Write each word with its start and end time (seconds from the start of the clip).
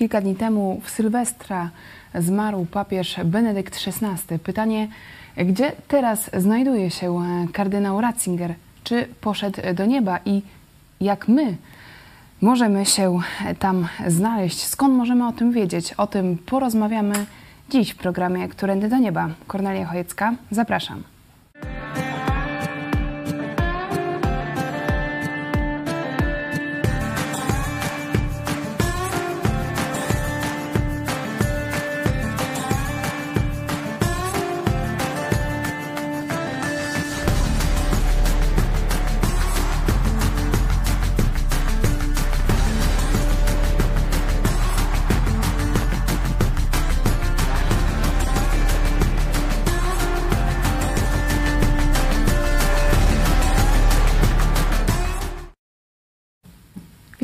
Kilka 0.00 0.20
dni 0.20 0.34
temu 0.34 0.80
w 0.84 0.90
Sylwestra 0.90 1.70
zmarł 2.14 2.66
papież 2.66 3.20
Benedykt 3.24 3.86
XVI. 3.86 4.38
Pytanie, 4.38 4.88
gdzie 5.36 5.72
teraz 5.88 6.30
znajduje 6.36 6.90
się 6.90 7.22
kardynał 7.52 8.00
Ratzinger? 8.00 8.54
Czy 8.84 9.08
poszedł 9.20 9.60
do 9.74 9.86
nieba 9.86 10.18
i 10.24 10.42
jak 11.00 11.28
my 11.28 11.56
możemy 12.40 12.86
się 12.86 13.18
tam 13.58 13.88
znaleźć? 14.06 14.66
Skąd 14.66 14.94
możemy 14.94 15.28
o 15.28 15.32
tym 15.32 15.52
wiedzieć? 15.52 15.92
O 15.92 16.06
tym 16.06 16.38
porozmawiamy 16.38 17.26
dziś 17.70 17.90
w 17.90 17.96
programie 17.96 18.48
Którędy 18.48 18.88
do 18.88 18.98
Nieba. 18.98 19.28
Kornelia 19.46 19.86
Chojecka, 19.86 20.34
zapraszam. 20.50 21.02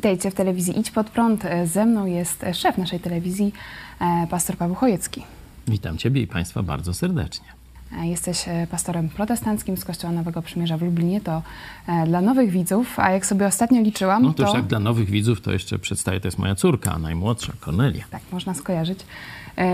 Witajcie 0.07 0.31
w 0.31 0.35
telewizji 0.35 0.81
Idź 0.81 0.91
Pod 0.91 1.11
Prąd. 1.11 1.45
Ze 1.65 1.87
mną 1.87 2.07
jest 2.07 2.45
szef 2.53 2.79
naszej 2.79 3.01
telewizji, 3.01 3.53
e, 4.01 4.27
pastor 4.31 4.57
Paweł 4.57 4.75
Chojecki. 4.75 5.23
Witam 5.69 5.99
Ciebie 5.99 6.23
i 6.23 6.27
Państwa 6.27 6.63
bardzo 6.63 6.95
serdecznie. 6.95 7.47
E, 7.99 8.07
jesteś 8.07 8.49
e, 8.49 8.67
pastorem 8.71 9.09
protestanckim 9.09 9.77
z 9.77 9.85
Kościoła 9.85 10.13
Nowego 10.13 10.43
Przymierza 10.43 10.77
w 10.77 10.83
Lublinie. 10.83 11.21
To 11.21 11.43
dla 12.07 12.21
nowych 12.21 12.51
widzów, 12.51 12.99
a 12.99 13.11
jak 13.11 13.27
sobie 13.27 13.47
ostatnio 13.47 13.83
liczyłam, 13.83 14.23
no 14.23 14.35
to... 14.35 14.43
już 14.43 14.53
tak 14.53 14.65
dla 14.65 14.81
nowych 14.81 15.11
widzów 15.11 15.41
to 15.41 15.53
jeszcze 15.53 15.79
przedstawię, 15.79 16.21
to 16.21 16.29
jest 16.29 16.39
moja 16.39 16.55
córka, 16.55 16.99
najmłodsza, 16.99 17.53
Kornelia. 17.61 18.05
Tak, 18.11 18.23
można 18.33 18.55
skojarzyć, 18.55 18.99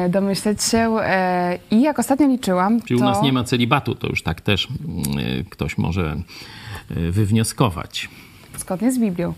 domyśleć 0.09 0.63
się. 0.63 0.97
I 1.71 1.83
jak 1.83 1.99
ostatnio 1.99 2.27
liczyłam, 2.29 2.83
Czyli 2.83 3.01
to... 3.01 3.07
u 3.07 3.09
nas 3.09 3.23
nie 3.23 3.33
ma 3.33 3.45
celibatu, 3.45 3.95
to 3.95 4.07
już 4.07 4.23
tak 4.23 4.41
też 4.41 4.69
mm, 4.71 5.45
ktoś 5.51 5.79
może 5.79 6.17
wywnioskować. 6.91 8.09
Zgodnie 8.59 8.93
z 8.93 8.99
Biblią. 8.99 9.35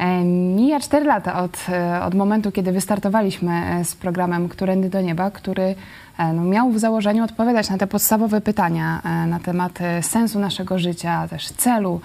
E, 0.00 0.24
mija 0.24 0.80
4 0.80 1.06
lata 1.06 1.42
od, 1.42 1.66
e, 1.68 2.02
od 2.04 2.14
momentu, 2.14 2.52
kiedy 2.52 2.72
wystartowaliśmy 2.72 3.52
e, 3.52 3.84
z 3.84 3.94
programem 3.94 4.48
Którędy 4.48 4.90
do 4.90 5.00
Nieba, 5.00 5.30
który 5.30 5.74
no, 6.34 6.44
miał 6.44 6.70
w 6.70 6.78
założeniu 6.78 7.24
odpowiadać 7.24 7.70
na 7.70 7.78
te 7.78 7.86
podstawowe 7.86 8.40
pytania 8.40 9.02
na 9.26 9.38
temat 9.38 9.78
sensu 10.00 10.38
naszego 10.38 10.78
życia, 10.78 11.28
też 11.28 11.48
celu, 11.52 12.00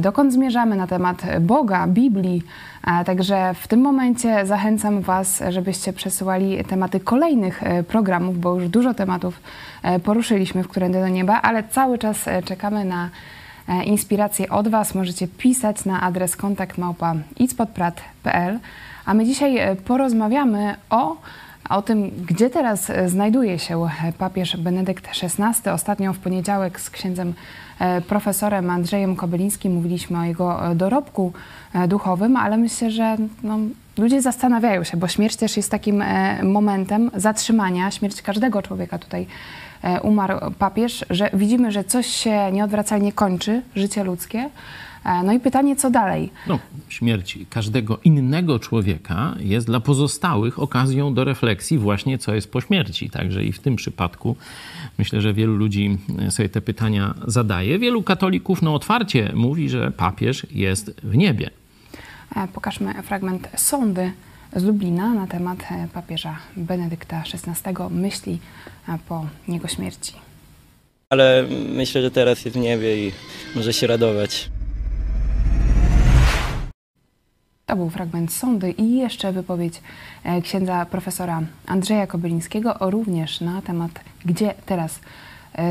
dokąd 0.00 0.32
zmierzamy, 0.32 0.76
na 0.76 0.86
temat 0.86 1.22
Boga, 1.40 1.86
Biblii. 1.86 2.42
Także 3.06 3.54
w 3.54 3.68
tym 3.68 3.80
momencie 3.80 4.46
zachęcam 4.46 5.00
Was, 5.00 5.42
żebyście 5.48 5.92
przesyłali 5.92 6.64
tematy 6.64 7.00
kolejnych 7.00 7.62
programów, 7.88 8.40
bo 8.40 8.54
już 8.54 8.68
dużo 8.68 8.94
tematów 8.94 9.40
poruszyliśmy 10.04 10.62
w 10.62 10.68
Którędy 10.68 11.00
do 11.00 11.08
Nieba, 11.08 11.40
ale 11.42 11.62
cały 11.62 11.98
czas 11.98 12.24
czekamy 12.44 12.84
na 12.84 13.10
inspiracje 13.84 14.48
od 14.48 14.68
Was 14.68 14.94
możecie 14.94 15.28
pisać 15.28 15.84
na 15.84 16.00
adres 16.00 16.36
kontakt 16.36 16.78
małpa 16.78 17.14
A 19.06 19.14
my 19.14 19.24
dzisiaj 19.24 19.58
e, 19.58 19.76
porozmawiamy 19.76 20.74
o, 20.90 21.16
o 21.70 21.82
tym, 21.82 22.10
gdzie 22.28 22.50
teraz 22.50 22.90
e, 22.90 23.08
znajduje 23.08 23.58
się 23.58 23.88
papież 24.18 24.56
Benedykt 24.56 25.08
XVI. 25.22 25.70
Ostatnio 25.70 26.12
w 26.12 26.18
poniedziałek 26.18 26.80
z 26.80 26.90
księdzem 26.90 27.34
profesorem 28.08 28.70
Andrzejem 28.70 29.16
Kobylińskim 29.16 29.74
mówiliśmy 29.74 30.18
o 30.18 30.24
jego 30.24 30.60
dorobku 30.74 31.32
duchowym, 31.88 32.36
ale 32.36 32.56
myślę, 32.56 32.90
że 32.90 33.16
no, 33.42 33.58
ludzie 33.98 34.22
zastanawiają 34.22 34.84
się, 34.84 34.96
bo 34.96 35.08
śmierć 35.08 35.36
też 35.36 35.56
jest 35.56 35.70
takim 35.70 36.04
momentem 36.42 37.10
zatrzymania, 37.14 37.90
śmierć 37.90 38.22
każdego 38.22 38.62
człowieka 38.62 38.98
tutaj 38.98 39.26
E, 39.26 39.69
umarł 40.02 40.38
papież, 40.58 41.04
że 41.10 41.30
widzimy, 41.34 41.72
że 41.72 41.84
coś 41.84 42.06
się 42.06 42.52
nieodwracalnie 42.52 43.12
kończy, 43.12 43.62
życie 43.76 44.04
ludzkie. 44.04 44.50
E, 45.04 45.22
no 45.22 45.32
i 45.32 45.40
pytanie, 45.40 45.76
co 45.76 45.90
dalej? 45.90 46.30
No, 46.46 46.58
śmierć 46.88 47.38
każdego 47.50 47.98
innego 48.04 48.58
człowieka 48.58 49.34
jest 49.38 49.66
dla 49.66 49.80
pozostałych 49.80 50.58
okazją 50.58 51.14
do 51.14 51.24
refleksji 51.24 51.78
właśnie, 51.78 52.18
co 52.18 52.34
jest 52.34 52.52
po 52.52 52.60
śmierci. 52.60 53.10
Także 53.10 53.44
i 53.44 53.52
w 53.52 53.58
tym 53.58 53.76
przypadku 53.76 54.36
myślę, 54.98 55.20
że 55.20 55.34
wielu 55.34 55.56
ludzi 55.56 55.98
sobie 56.30 56.48
te 56.48 56.60
pytania 56.60 57.14
zadaje. 57.26 57.78
Wielu 57.78 58.02
katolików 58.02 58.62
no, 58.62 58.74
otwarcie 58.74 59.32
mówi, 59.34 59.68
że 59.68 59.90
papież 59.90 60.46
jest 60.50 61.00
w 61.02 61.16
niebie. 61.16 61.50
E, 62.36 62.48
pokażmy 62.48 63.02
fragment 63.02 63.48
sądy 63.56 64.12
z 64.56 64.64
Lublina 64.64 65.14
na 65.14 65.26
temat 65.26 65.58
e, 65.70 65.88
papieża 65.88 66.36
Benedykta 66.56 67.22
XVI, 67.34 67.74
myśli 67.90 68.32
e, 68.32 68.79
po 68.98 69.26
jego 69.48 69.68
śmierci. 69.68 70.12
Ale 71.10 71.44
myślę, 71.74 72.02
że 72.02 72.10
teraz 72.10 72.44
jest 72.44 72.56
w 72.56 72.60
niebie 72.60 73.06
i 73.06 73.12
może 73.56 73.72
się 73.72 73.86
radować. 73.86 74.50
To 77.66 77.76
był 77.76 77.90
fragment 77.90 78.32
sądy 78.32 78.70
i 78.70 78.96
jeszcze 78.96 79.32
wypowiedź 79.32 79.74
e, 80.24 80.42
księdza 80.42 80.86
profesora 80.86 81.42
Andrzeja 81.66 82.06
Kobylińskiego, 82.06 82.76
również 82.80 83.40
na 83.40 83.62
temat, 83.62 83.90
gdzie 84.24 84.54
teraz 84.66 85.00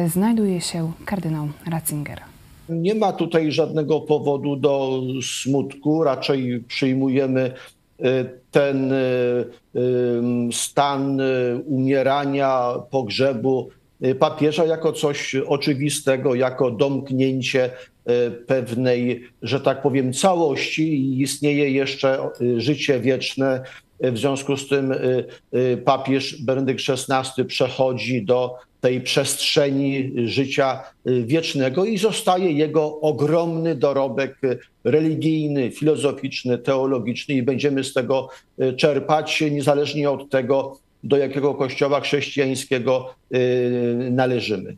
znajduje 0.07 0.61
się 0.61 0.91
kardynał 1.05 1.47
Ratzinger. 1.65 2.21
Nie 2.69 2.95
ma 2.95 3.13
tutaj 3.13 3.51
żadnego 3.51 4.01
powodu 4.01 4.55
do 4.55 5.01
smutku, 5.41 6.03
raczej 6.03 6.63
przyjmujemy 6.67 7.53
ten 8.51 8.91
y, 8.91 8.95
y, 9.75 10.51
stan 10.51 11.19
y, 11.19 11.61
umierania, 11.65 12.73
pogrzebu 12.89 13.69
papieża 14.19 14.65
jako 14.65 14.93
coś 14.93 15.35
oczywistego, 15.35 16.35
jako 16.35 16.71
domknięcie 16.71 17.69
pewnej, 18.47 19.23
że 19.41 19.59
tak 19.59 19.81
powiem, 19.81 20.13
całości 20.13 20.93
i 20.93 21.21
istnieje 21.21 21.71
jeszcze 21.71 22.29
życie 22.57 22.99
wieczne. 22.99 23.63
W 23.99 24.17
związku 24.17 24.57
z 24.57 24.67
tym 24.67 24.93
papież 25.85 26.43
Benedykt 26.43 26.81
XVI 26.89 27.45
przechodzi 27.45 28.25
do 28.25 28.55
tej 28.81 29.01
przestrzeni 29.01 30.13
życia 30.25 30.83
y, 31.07 31.23
wiecznego 31.23 31.85
i 31.85 31.97
zostaje 31.97 32.51
jego 32.51 32.99
ogromny 32.99 33.75
dorobek 33.75 34.39
religijny, 34.83 35.71
filozoficzny, 35.71 36.57
teologiczny 36.57 37.35
i 37.35 37.43
będziemy 37.43 37.83
z 37.83 37.93
tego 37.93 38.29
y, 38.61 38.73
czerpać 38.73 39.41
niezależnie 39.41 40.09
od 40.09 40.29
tego, 40.29 40.77
do 41.03 41.17
jakiego 41.17 41.55
kościoła 41.55 42.01
chrześcijańskiego 42.01 43.15
y, 43.35 44.07
należymy. 44.11 44.77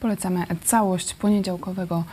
Polecamy 0.00 0.46
całość 0.64 1.14
poniedziałkowego 1.14 2.04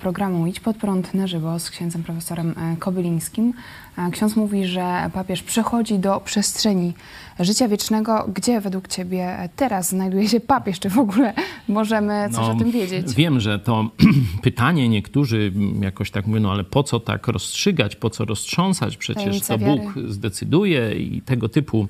programu 0.00 0.46
Idź 0.46 0.60
pod 0.60 0.76
prąd 0.76 1.14
na 1.14 1.26
żywo 1.26 1.58
z 1.58 1.70
księdzem 1.70 2.02
profesorem 2.02 2.54
e, 2.56 2.76
Kobylińskim. 2.76 3.52
E, 3.98 4.10
ksiądz 4.10 4.36
mówi, 4.36 4.66
że 4.66 5.10
papież 5.14 5.42
przechodzi 5.42 5.98
do 5.98 6.20
przestrzeni 6.20 6.92
życia 7.40 7.68
wiecznego. 7.68 8.30
Gdzie 8.34 8.60
według 8.60 8.88
Ciebie 8.88 9.48
teraz 9.56 9.88
znajduje 9.88 10.28
się 10.28 10.40
papież? 10.40 10.80
Czy 10.80 10.90
w 10.90 10.98
ogóle 10.98 11.34
możemy 11.68 12.28
coś 12.30 12.46
no, 12.46 12.52
o 12.52 12.54
tym 12.54 12.70
wiedzieć? 12.70 13.14
Wiem, 13.14 13.40
że 13.40 13.58
to 13.58 13.90
pytanie 14.42 14.88
niektórzy 14.88 15.52
jakoś 15.80 16.10
tak 16.10 16.26
mówią, 16.26 16.40
no 16.40 16.50
ale 16.52 16.64
po 16.64 16.82
co 16.82 17.00
tak 17.00 17.28
rozstrzygać, 17.28 17.96
po 17.96 18.10
co 18.10 18.24
roztrząsać? 18.24 18.96
Przecież 18.96 19.40
to 19.40 19.58
Bóg 19.58 19.80
zdecyduje 20.06 20.94
i 20.94 21.22
tego 21.22 21.48
typu 21.48 21.88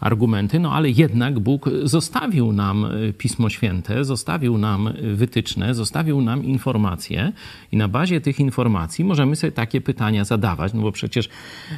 argumenty. 0.00 0.60
No 0.60 0.72
ale 0.72 0.90
jednak 0.90 1.38
Bóg 1.38 1.70
zostawił 1.82 2.52
nam 2.52 2.86
Pismo 3.18 3.48
Święte, 3.48 4.04
zostawił 4.04 4.58
nam 4.58 4.92
wytyczne, 5.14 5.74
zostawił 5.74 6.20
nam 6.20 6.44
informacje 6.44 7.23
i 7.72 7.76
na 7.76 7.88
bazie 7.88 8.20
tych 8.20 8.40
informacji 8.40 9.04
możemy 9.04 9.36
sobie 9.36 9.52
takie 9.52 9.80
pytania 9.80 10.24
zadawać, 10.24 10.72
no 10.72 10.82
bo 10.82 10.92
przecież 10.92 11.28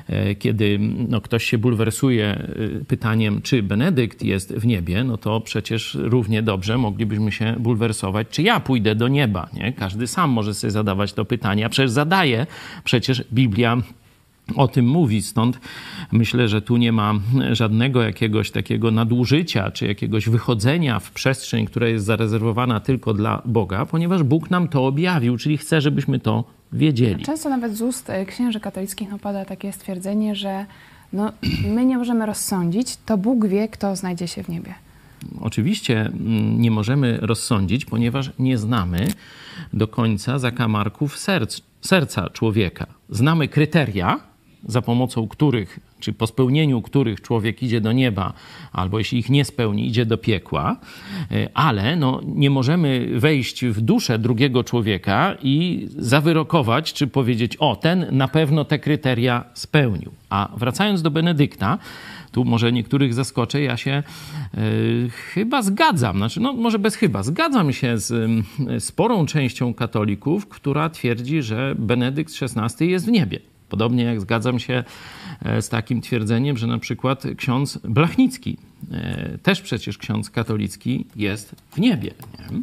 e, 0.08 0.34
kiedy 0.34 0.78
no, 1.08 1.20
ktoś 1.20 1.44
się 1.44 1.58
bulwersuje 1.58 2.26
e, 2.26 2.84
pytaniem, 2.84 3.42
czy 3.42 3.62
Benedykt 3.62 4.22
jest 4.22 4.54
w 4.54 4.66
niebie, 4.66 5.04
no 5.04 5.16
to 5.16 5.40
przecież 5.40 5.98
równie 6.00 6.42
dobrze 6.42 6.78
moglibyśmy 6.78 7.32
się 7.32 7.54
bulwersować, 7.58 8.26
czy 8.30 8.42
ja 8.42 8.60
pójdę 8.60 8.94
do 8.94 9.08
nieba. 9.08 9.48
Nie? 9.52 9.72
Każdy 9.72 10.06
sam 10.06 10.30
może 10.30 10.54
sobie 10.54 10.70
zadawać 10.70 11.12
to 11.12 11.24
pytanie, 11.24 11.66
a 11.66 11.68
przecież 11.68 11.90
zadaje, 11.90 12.46
przecież 12.84 13.24
Biblia 13.32 13.82
o 14.54 14.68
tym 14.68 14.86
mówi. 14.86 15.22
Stąd 15.22 15.60
myślę, 16.12 16.48
że 16.48 16.62
tu 16.62 16.76
nie 16.76 16.92
ma 16.92 17.14
żadnego 17.52 18.02
jakiegoś 18.02 18.50
takiego 18.50 18.90
nadużycia 18.90 19.70
czy 19.70 19.86
jakiegoś 19.86 20.28
wychodzenia 20.28 21.00
w 21.00 21.10
przestrzeń, 21.10 21.66
która 21.66 21.88
jest 21.88 22.04
zarezerwowana 22.04 22.80
tylko 22.80 23.14
dla 23.14 23.42
Boga, 23.44 23.86
ponieważ 23.86 24.22
Bóg 24.22 24.50
nam 24.50 24.68
to 24.68 24.86
objawił, 24.86 25.36
czyli 25.36 25.58
chce, 25.58 25.80
żebyśmy 25.80 26.18
to 26.20 26.44
wiedzieli. 26.72 27.24
Często 27.24 27.48
nawet 27.48 27.76
z 27.76 27.82
ust 27.82 28.10
e, 28.10 28.26
księży 28.26 28.60
katolickich 28.60 29.10
no, 29.10 29.18
pada 29.18 29.44
takie 29.44 29.72
stwierdzenie, 29.72 30.34
że 30.34 30.66
no, 31.12 31.32
my 31.74 31.84
nie 31.86 31.98
możemy 31.98 32.26
rozsądzić, 32.26 32.96
to 33.06 33.18
Bóg 33.18 33.46
wie, 33.46 33.68
kto 33.68 33.96
znajdzie 33.96 34.28
się 34.28 34.42
w 34.42 34.48
niebie. 34.48 34.74
Oczywiście 35.40 36.00
mm, 36.00 36.60
nie 36.60 36.70
możemy 36.70 37.18
rozsądzić, 37.22 37.84
ponieważ 37.84 38.30
nie 38.38 38.58
znamy 38.58 39.08
do 39.72 39.88
końca 39.88 40.38
zakamarków 40.38 41.18
serc, 41.18 41.60
serca 41.80 42.30
człowieka. 42.30 42.86
Znamy 43.10 43.48
kryteria, 43.48 44.20
za 44.68 44.82
pomocą 44.82 45.28
których, 45.28 45.80
czy 46.00 46.12
po 46.12 46.26
spełnieniu 46.26 46.82
których 46.82 47.20
człowiek 47.20 47.62
idzie 47.62 47.80
do 47.80 47.92
nieba, 47.92 48.32
albo 48.72 48.98
jeśli 48.98 49.18
ich 49.18 49.30
nie 49.30 49.44
spełni, 49.44 49.86
idzie 49.86 50.06
do 50.06 50.18
piekła, 50.18 50.76
e, 51.30 51.48
ale 51.54 51.96
no, 51.96 52.20
nie 52.24 52.50
możemy 52.50 53.08
wejść 53.14 53.64
w 53.64 53.80
duszę 53.80 54.18
drugiego 54.18 54.64
człowieka 54.64 55.36
i 55.42 55.88
zawyrokować, 55.98 56.92
czy 56.92 57.06
powiedzieć, 57.06 57.56
o, 57.56 57.76
ten 57.76 58.06
na 58.10 58.28
pewno 58.28 58.64
te 58.64 58.78
kryteria 58.78 59.44
spełnił. 59.54 60.10
A 60.30 60.48
wracając 60.56 61.02
do 61.02 61.10
Benedykta, 61.10 61.78
tu 62.32 62.44
może 62.44 62.72
niektórych 62.72 63.14
zaskoczę, 63.14 63.60
ja 63.60 63.76
się 63.76 64.02
y, 64.54 65.10
chyba 65.10 65.62
zgadzam, 65.62 66.16
znaczy, 66.16 66.40
no 66.40 66.52
może 66.52 66.78
bez 66.78 66.94
chyba, 66.94 67.22
zgadzam 67.22 67.72
się 67.72 67.98
z 67.98 68.30
sporą 68.78 69.26
częścią 69.26 69.74
katolików, 69.74 70.48
która 70.48 70.90
twierdzi, 70.90 71.42
że 71.42 71.74
Benedykt 71.78 72.32
XVI 72.42 72.90
jest 72.90 73.06
w 73.06 73.10
niebie. 73.10 73.55
Podobnie 73.68 74.04
jak 74.04 74.20
zgadzam 74.20 74.58
się 74.58 74.84
e, 75.44 75.62
z 75.62 75.68
takim 75.68 76.00
twierdzeniem, 76.00 76.56
że 76.56 76.66
na 76.66 76.78
przykład 76.78 77.24
ksiądz 77.36 77.78
Blachnicki, 77.84 78.56
e, 78.92 79.38
też 79.42 79.60
przecież 79.60 79.98
ksiądz 79.98 80.30
katolicki, 80.30 81.06
jest 81.16 81.54
w 81.70 81.78
niebie. 81.78 82.10
Nie? 82.50 82.60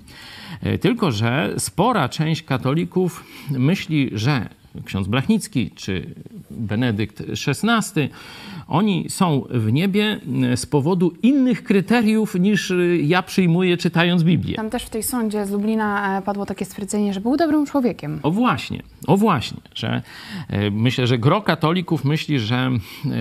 E, 0.71 0.77
tylko, 0.77 1.11
że 1.11 1.53
spora 1.57 2.09
część 2.09 2.43
katolików 2.43 3.23
myśli, 3.51 4.09
że 4.13 4.49
ksiądz 4.85 5.07
Blachnicki 5.07 5.71
czy 5.71 6.15
Benedykt 6.51 7.23
XVI 7.47 8.09
oni 8.67 9.09
są 9.09 9.43
w 9.49 9.71
niebie 9.71 10.19
e, 10.43 10.57
z 10.57 10.65
powodu 10.65 11.13
innych 11.23 11.63
kryteriów 11.63 12.35
niż 12.35 12.71
e, 12.71 12.97
ja 12.97 13.23
przyjmuję 13.23 13.77
czytając 13.77 14.23
Biblię. 14.23 14.55
Tam 14.55 14.69
też 14.69 14.83
w 14.83 14.89
tej 14.89 15.03
sądzie 15.03 15.45
z 15.45 15.51
Lublina 15.51 16.17
e, 16.17 16.21
padło 16.21 16.45
takie 16.45 16.65
stwierdzenie, 16.65 17.13
że 17.13 17.21
był 17.21 17.37
dobrym 17.37 17.65
człowiekiem. 17.65 18.19
O 18.23 18.31
właśnie, 18.31 18.83
o 19.07 19.17
właśnie, 19.17 19.61
że 19.75 20.01
myślę, 20.71 21.07
że 21.07 21.17
gro 21.17 21.41
katolików 21.41 22.05
myśli, 22.05 22.39
że 22.39 22.71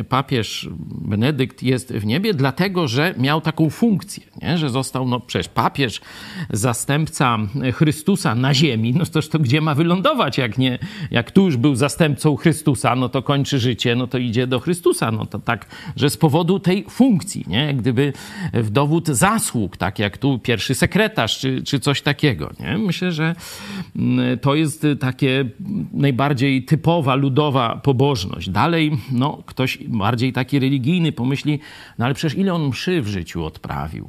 papież 0.09 0.69
Benedykt 0.81 1.63
jest 1.63 1.93
w 1.93 2.07
niebie, 2.07 2.35
dlatego 2.35 2.89
że 2.89 3.15
miał 3.19 3.41
taką 3.41 3.71
funkcję, 3.71 4.23
nie? 4.43 4.59
że 4.59 4.71
został 4.71 5.09
no 5.09 5.21
przecież 5.21 5.49
papież, 5.49 6.01
zastępca 6.51 7.39
Chrystusa 7.73 8.35
na 8.35 8.55
ziemi, 8.55 8.95
no 8.95 9.07
toż 9.07 9.29
to 9.29 9.39
gdzie 9.39 9.61
ma 9.61 9.75
wylądować, 9.75 10.39
jak 10.39 10.59
nie, 10.59 10.79
jak 11.11 11.31
tu 11.31 11.45
już 11.45 11.57
był 11.57 11.75
zastępcą 11.75 12.37
Chrystusa, 12.37 12.97
no 12.97 13.09
to 13.09 13.23
kończy 13.23 13.59
życie, 13.59 13.97
no 13.97 14.07
to 14.07 14.19
idzie 14.19 14.47
do 14.47 14.61
Chrystusa, 14.61 15.11
no 15.11 15.27
to 15.33 15.39
tak, 15.39 15.67
że 15.97 16.11
z 16.11 16.17
powodu 16.17 16.59
tej 16.61 16.85
funkcji, 16.91 17.45
nie? 17.47 17.75
Gdyby 17.75 18.13
w 18.53 18.71
dowód 18.71 19.09
zasług, 19.09 19.77
tak 19.77 19.99
jak 19.99 20.19
tu 20.19 20.39
pierwszy 20.39 20.75
sekretarz, 20.75 21.39
czy, 21.39 21.63
czy 21.63 21.81
coś 21.81 22.03
takiego, 22.03 22.51
nie? 22.61 22.79
Myślę, 22.79 23.13
że 23.13 23.35
mm, 23.97 24.39
to 24.39 24.55
jest 24.55 24.87
takie 25.01 25.45
najbardziej 25.93 26.65
typowa, 26.65 27.15
ludowa 27.15 27.77
pobożność. 27.77 28.51
Dalej, 28.51 28.93
no, 29.13 29.43
ktoś 29.47 29.79
bardziej 29.79 30.33
taki 30.33 30.59
religijny 30.59 31.13
pomyśli, 31.13 31.59
no 31.99 32.05
ale 32.05 32.15
przecież 32.15 32.39
ile 32.39 32.55
on 32.55 32.69
mszy 32.69 33.03
w 33.03 33.09
życiu 33.09 33.45
odprawił? 33.45 34.09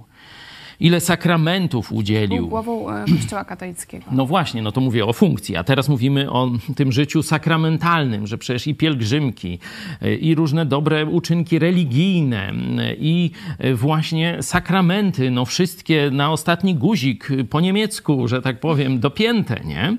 Ile 0.79 0.99
sakramentów 0.99 1.91
udzielił. 1.91 2.37
Był 2.37 2.47
głową 2.47 2.89
e, 2.89 3.05
Kościoła 3.17 3.45
katolickiego. 3.45 4.05
No 4.11 4.25
właśnie, 4.25 4.61
no 4.61 4.71
to 4.71 4.81
mówię 4.81 5.05
o 5.05 5.13
funkcji, 5.13 5.55
a 5.55 5.63
teraz 5.63 5.89
mówimy 5.89 6.31
o 6.31 6.51
tym 6.75 6.91
życiu 6.91 7.23
sakramentalnym, 7.23 8.27
że 8.27 8.37
przecież 8.37 8.67
i 8.67 8.75
pielgrzymki, 8.75 9.59
e, 10.01 10.15
i 10.15 10.35
różne 10.35 10.65
dobre 10.65 11.05
uczynki 11.05 11.59
religijne, 11.59 12.49
e, 12.49 12.95
i 12.99 13.31
właśnie 13.73 14.37
sakramenty, 14.41 15.31
no 15.31 15.45
wszystkie 15.45 16.09
na 16.11 16.31
ostatni 16.31 16.75
guzik 16.75 17.27
po 17.49 17.61
niemiecku, 17.61 18.27
że 18.27 18.41
tak 18.41 18.59
powiem, 18.59 18.99
dopięte, 18.99 19.59
nie? 19.65 19.97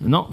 No, 0.00 0.28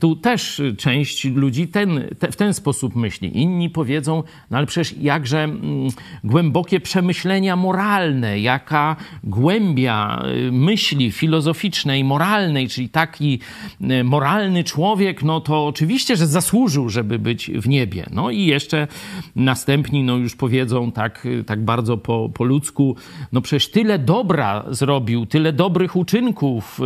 tu 0.00 0.16
też 0.16 0.62
część 0.78 1.24
ludzi 1.24 1.68
ten, 1.68 2.08
te, 2.18 2.32
w 2.32 2.36
ten 2.36 2.54
sposób 2.54 2.96
myśli. 2.96 3.42
Inni 3.42 3.70
powiedzą, 3.70 4.22
no 4.50 4.58
ale 4.58 4.66
przecież 4.66 4.98
jakże 5.00 5.44
mm, 5.44 5.88
głębokie 6.24 6.80
przemyślenia 6.80 7.56
moralne, 7.56 8.40
jaka 8.40 8.96
głębia 9.24 10.22
y, 10.48 10.52
myśli 10.52 11.12
filozoficznej, 11.12 12.04
moralnej, 12.04 12.68
czyli 12.68 12.88
taki 12.88 13.40
y, 13.80 14.04
moralny 14.04 14.64
człowiek, 14.64 15.22
no 15.22 15.40
to 15.40 15.66
oczywiście, 15.66 16.16
że 16.16 16.26
zasłużył, 16.26 16.88
żeby 16.88 17.18
być 17.18 17.50
w 17.50 17.68
niebie. 17.68 18.06
No 18.10 18.30
i 18.30 18.46
jeszcze 18.46 18.88
następni, 19.36 20.02
no 20.02 20.16
już 20.16 20.36
powiedzą 20.36 20.92
tak, 20.92 21.26
y, 21.26 21.44
tak 21.44 21.64
bardzo 21.64 21.96
po, 21.96 22.28
po 22.34 22.44
ludzku, 22.44 22.96
no 23.32 23.40
przecież 23.40 23.70
tyle 23.70 23.98
dobra 23.98 24.64
zrobił, 24.70 25.26
tyle 25.26 25.52
dobrych 25.52 25.96
uczynków 25.96 26.80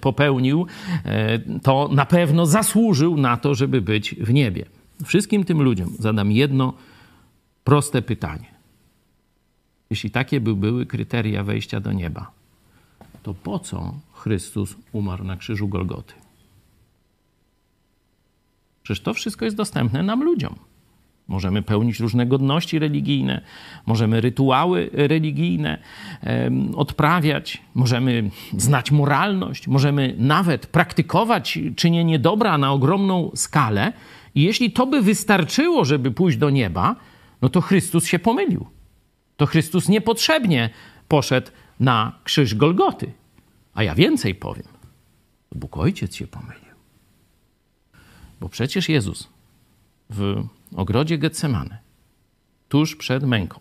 popełnił, 0.00 0.66
to 1.62 1.88
na 1.92 2.06
pewno 2.06 2.46
zasłużył 2.46 3.16
na 3.16 3.36
to, 3.36 3.54
żeby 3.54 3.80
być 3.80 4.14
w 4.14 4.32
niebie. 4.32 4.64
Wszystkim 5.04 5.44
tym 5.44 5.62
ludziom 5.62 5.94
zadam 5.98 6.32
jedno 6.32 6.74
proste 7.64 8.02
pytanie. 8.02 8.46
Jeśli 9.90 10.10
takie 10.10 10.40
by 10.40 10.54
były 10.54 10.86
kryteria 10.86 11.44
wejścia 11.44 11.80
do 11.80 11.92
nieba, 11.92 12.30
to 13.22 13.34
po 13.34 13.58
co 13.58 13.94
Chrystus 14.12 14.76
umarł 14.92 15.24
na 15.24 15.36
krzyżu 15.36 15.68
Golgoty? 15.68 16.14
Przecież 18.82 19.02
to 19.02 19.14
wszystko 19.14 19.44
jest 19.44 19.56
dostępne 19.56 20.02
nam 20.02 20.24
ludziom. 20.24 20.54
Możemy 21.28 21.62
pełnić 21.62 22.00
różne 22.00 22.26
godności 22.26 22.78
religijne, 22.78 23.40
możemy 23.86 24.20
rytuały 24.20 24.90
religijne 24.92 25.78
odprawiać, 26.76 27.62
możemy 27.74 28.30
znać 28.56 28.90
moralność, 28.90 29.68
możemy 29.68 30.14
nawet 30.18 30.66
praktykować 30.66 31.58
czynienie 31.76 32.18
dobra 32.18 32.58
na 32.58 32.72
ogromną 32.72 33.30
skalę. 33.34 33.92
I 34.34 34.42
jeśli 34.42 34.70
to 34.70 34.86
by 34.86 35.02
wystarczyło, 35.02 35.84
żeby 35.84 36.10
pójść 36.10 36.38
do 36.38 36.50
nieba, 36.50 36.96
no 37.42 37.48
to 37.48 37.60
Chrystus 37.60 38.06
się 38.06 38.18
pomylił. 38.18 38.66
To 39.36 39.46
Chrystus 39.46 39.88
niepotrzebnie 39.88 40.70
poszedł 41.08 41.50
na 41.80 42.18
krzyż 42.24 42.54
Golgoty. 42.54 43.12
A 43.74 43.82
ja 43.82 43.94
więcej 43.94 44.34
powiem. 44.34 44.66
Bóg 45.54 45.78
Ojciec 45.78 46.16
się 46.16 46.26
pomylił. 46.26 46.74
Bo 48.40 48.48
przecież 48.48 48.88
Jezus 48.88 49.28
w 50.10 50.44
ogrodzie 50.76 51.18
Getsemane, 51.18 51.78
tuż 52.68 52.96
przed 52.96 53.22
męką, 53.22 53.60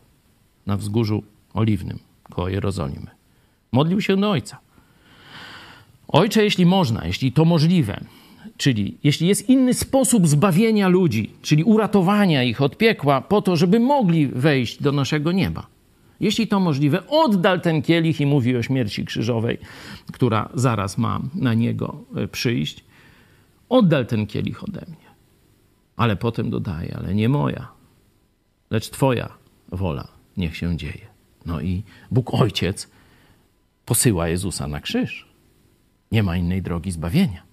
na 0.65 0.77
wzgórzu 0.77 1.24
oliwnym 1.53 2.00
koło 2.24 2.50
Jerozolimy. 2.50 3.07
Modlił 3.71 4.01
się 4.01 4.17
do 4.17 4.31
Ojca. 4.31 4.57
Ojcze, 6.07 6.43
jeśli 6.43 6.65
można, 6.65 7.05
jeśli 7.05 7.31
to 7.31 7.45
możliwe, 7.45 8.03
czyli 8.57 8.97
jeśli 9.03 9.27
jest 9.27 9.50
inny 9.50 9.74
sposób 9.74 10.27
zbawienia 10.27 10.88
ludzi, 10.88 11.31
czyli 11.41 11.63
uratowania 11.63 12.43
ich 12.43 12.62
od 12.62 12.77
piekła, 12.77 13.21
po 13.21 13.41
to, 13.41 13.55
żeby 13.55 13.79
mogli 13.79 14.27
wejść 14.27 14.81
do 14.81 14.91
naszego 14.91 15.31
nieba. 15.31 15.67
Jeśli 16.19 16.47
to 16.47 16.59
możliwe, 16.59 17.07
oddal 17.07 17.62
ten 17.62 17.81
kielich 17.81 18.21
i 18.21 18.25
mówi 18.25 18.57
o 18.57 18.63
śmierci 18.63 19.05
krzyżowej, 19.05 19.57
która 20.12 20.50
zaraz 20.53 20.97
ma 20.97 21.21
na 21.35 21.53
niego 21.53 21.97
e, 22.15 22.27
przyjść. 22.27 22.83
Oddal 23.69 24.05
ten 24.05 24.27
kielich 24.27 24.63
ode 24.63 24.81
mnie 24.88 25.10
ale 25.95 26.15
potem 26.15 26.50
dodaje, 26.50 26.98
ale 26.98 27.15
nie 27.15 27.29
moja, 27.29 27.67
lecz 28.69 28.89
Twoja 28.89 29.29
wola 29.71 30.07
niech 30.38 30.57
się 30.57 30.77
dzieje. 30.77 31.07
No 31.45 31.62
i 31.62 31.83
Bóg 32.12 32.33
Ojciec 32.33 32.89
posyła 33.86 34.27
Jezusa 34.27 34.67
na 34.67 34.81
krzyż. 34.81 35.27
Nie 36.12 36.24
ma 36.24 36.38
innej 36.38 36.62
drogi 36.62 36.91
zbawienia. 36.91 37.43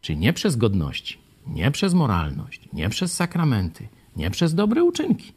Czyli 0.00 0.18
nie 0.18 0.32
przez 0.32 0.56
godności, 0.56 1.18
nie 1.46 1.70
przez 1.70 1.94
moralność, 1.94 2.60
nie 2.72 2.88
przez 2.88 3.14
sakramenty, 3.14 3.88
nie 4.16 4.30
przez 4.30 4.54
dobre 4.54 4.84
uczynki, 4.84 5.32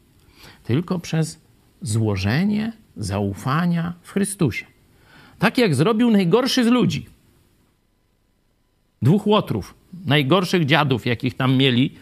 tylko 0.64 0.98
przez 0.98 1.40
złożenie 1.82 2.72
zaufania 2.96 3.94
w 4.02 4.10
Chrystusie. 4.10 4.66
Tak 5.38 5.58
jak 5.58 5.74
zrobił 5.74 6.10
najgorszy 6.10 6.64
z 6.64 6.66
ludzi. 6.66 7.06
Dwóch 9.02 9.26
łotrów, 9.26 9.74
najgorszych 10.06 10.66
dziadów, 10.66 11.06
jakich 11.06 11.34
tam 11.36 11.56
mieli, 11.56 11.94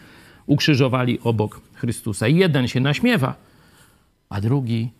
ukrzyżowali 0.45 1.19
obok 1.19 1.61
Chrystusa. 1.73 2.27
I 2.27 2.35
jeden 2.35 2.67
się 2.67 2.79
naśmiewa, 2.79 3.35
a 4.29 4.41
drugi 4.41 4.91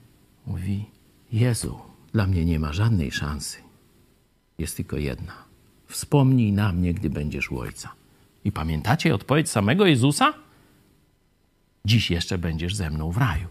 mówi: 0.48 0.86
Jezu, 1.32 1.80
dla 2.14 2.28
mnie 2.28 2.46
nie 2.46 2.60
ma 2.60 2.74
żadnej 2.74 3.12
szansy. 3.12 3.58
Jest 4.58 4.78
tylko 4.78 4.98
jedna. 4.98 5.34
Wspomnij 5.88 6.52
na 6.52 6.72
mnie, 6.72 6.94
gdy 6.94 7.10
będziesz 7.10 7.52
u 7.52 7.60
Ojca. 7.60 7.90
I 8.46 8.52
pamiętacie 8.52 9.16
odpowiedź 9.16 9.50
samego 9.50 9.86
Jezusa? 9.86 10.34
Dziś 11.86 12.12
jeszcze 12.12 12.38
będziesz 12.38 12.76
ze 12.76 12.90
mną 12.90 13.12
w 13.12 13.18
raju. 13.18 13.48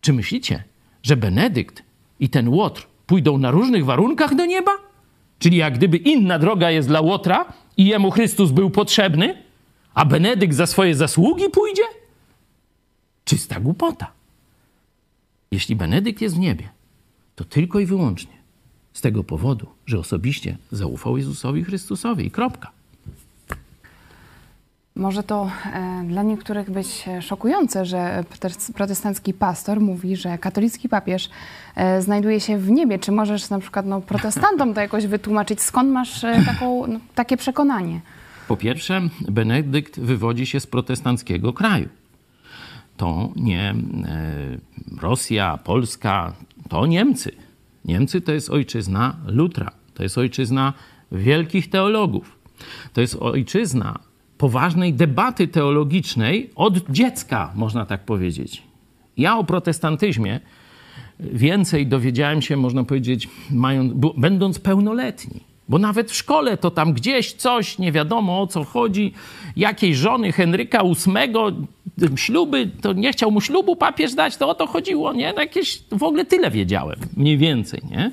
Czy 0.00 0.12
myślicie, 0.12 0.64
że 1.02 1.16
Benedykt 1.16 1.82
i 2.20 2.28
ten 2.28 2.48
Łotr 2.48 2.86
pójdą 3.06 3.38
na 3.38 3.50
różnych 3.50 3.84
warunkach 3.84 4.34
do 4.34 4.46
nieba? 4.46 4.70
Czyli 5.38 5.56
jak 5.56 5.74
gdyby 5.74 5.96
inna 5.96 6.38
droga 6.38 6.70
jest 6.70 6.88
dla 6.88 7.00
Łotra, 7.00 7.52
i 7.76 7.86
jemu 7.86 8.10
Chrystus 8.10 8.50
był 8.50 8.70
potrzebny, 8.70 9.43
a 9.94 10.04
Benedykt 10.04 10.54
za 10.54 10.66
swoje 10.66 10.94
zasługi 10.94 11.50
pójdzie? 11.50 11.82
Czysta 13.24 13.60
głupota. 13.60 14.10
Jeśli 15.50 15.76
Benedykt 15.76 16.20
jest 16.20 16.34
w 16.34 16.38
niebie, 16.38 16.68
to 17.34 17.44
tylko 17.44 17.80
i 17.80 17.86
wyłącznie 17.86 18.32
z 18.92 19.00
tego 19.00 19.24
powodu, 19.24 19.66
że 19.86 19.98
osobiście 19.98 20.56
zaufał 20.72 21.16
Jezusowi 21.16 21.64
Chrystusowi 21.64 22.26
i 22.26 22.30
kropka. 22.30 22.70
Może 24.96 25.22
to 25.22 25.50
e, 25.72 26.04
dla 26.08 26.22
niektórych 26.22 26.70
być 26.70 27.04
szokujące, 27.20 27.84
że 27.84 28.24
protestancki 28.74 29.34
pastor 29.34 29.80
mówi, 29.80 30.16
że 30.16 30.38
katolicki 30.38 30.88
papież 30.88 31.30
e, 31.76 32.02
znajduje 32.02 32.40
się 32.40 32.58
w 32.58 32.70
niebie. 32.70 32.98
Czy 32.98 33.12
możesz 33.12 33.50
na 33.50 33.58
przykład 33.58 33.86
no, 33.86 34.00
protestantom 34.00 34.74
to 34.74 34.80
jakoś 34.80 35.06
wytłumaczyć? 35.06 35.62
Skąd 35.62 35.90
masz 35.90 36.24
e, 36.24 36.42
taką, 36.46 36.86
no, 36.86 37.00
takie 37.14 37.36
przekonanie? 37.36 38.00
Po 38.48 38.56
pierwsze, 38.56 39.08
Benedykt 39.28 40.00
wywodzi 40.00 40.46
się 40.46 40.60
z 40.60 40.66
protestanckiego 40.66 41.52
kraju. 41.52 41.88
To 42.96 43.32
nie 43.36 43.70
e, 43.70 43.74
Rosja, 45.00 45.58
Polska, 45.64 46.32
to 46.68 46.86
Niemcy. 46.86 47.32
Niemcy 47.84 48.20
to 48.20 48.32
jest 48.32 48.50
ojczyzna 48.50 49.16
Lutra, 49.26 49.70
to 49.94 50.02
jest 50.02 50.18
ojczyzna 50.18 50.72
wielkich 51.12 51.70
teologów. 51.70 52.38
To 52.92 53.00
jest 53.00 53.16
ojczyzna 53.16 53.98
poważnej 54.38 54.94
debaty 54.94 55.48
teologicznej 55.48 56.50
od 56.54 56.90
dziecka, 56.90 57.52
można 57.54 57.86
tak 57.86 58.04
powiedzieć. 58.04 58.62
Ja 59.16 59.38
o 59.38 59.44
protestantyzmie 59.44 60.40
więcej 61.20 61.86
dowiedziałem 61.86 62.42
się, 62.42 62.56
można 62.56 62.84
powiedzieć, 62.84 63.28
mając, 63.50 63.92
będąc 64.16 64.58
pełnoletni. 64.58 65.53
Bo 65.68 65.78
nawet 65.78 66.10
w 66.10 66.14
szkole 66.14 66.56
to 66.56 66.70
tam 66.70 66.92
gdzieś 66.92 67.32
coś, 67.32 67.78
nie 67.78 67.92
wiadomo 67.92 68.42
o 68.42 68.46
co 68.46 68.64
chodzi, 68.64 69.12
jakiej 69.56 69.94
żony 69.94 70.32
Henryka 70.32 70.82
VIII, 70.82 72.16
śluby, 72.16 72.70
to 72.80 72.92
nie 72.92 73.12
chciał 73.12 73.30
mu 73.30 73.40
ślubu 73.40 73.76
papież 73.76 74.14
dać, 74.14 74.36
to 74.36 74.48
o 74.48 74.54
to 74.54 74.66
chodziło, 74.66 75.12
nie? 75.12 75.32
No 75.32 75.40
jakieś, 75.40 75.82
w 75.92 76.02
ogóle 76.02 76.24
tyle 76.24 76.50
wiedziałem, 76.50 77.00
mniej 77.16 77.38
więcej, 77.38 77.82
nie? 77.90 78.12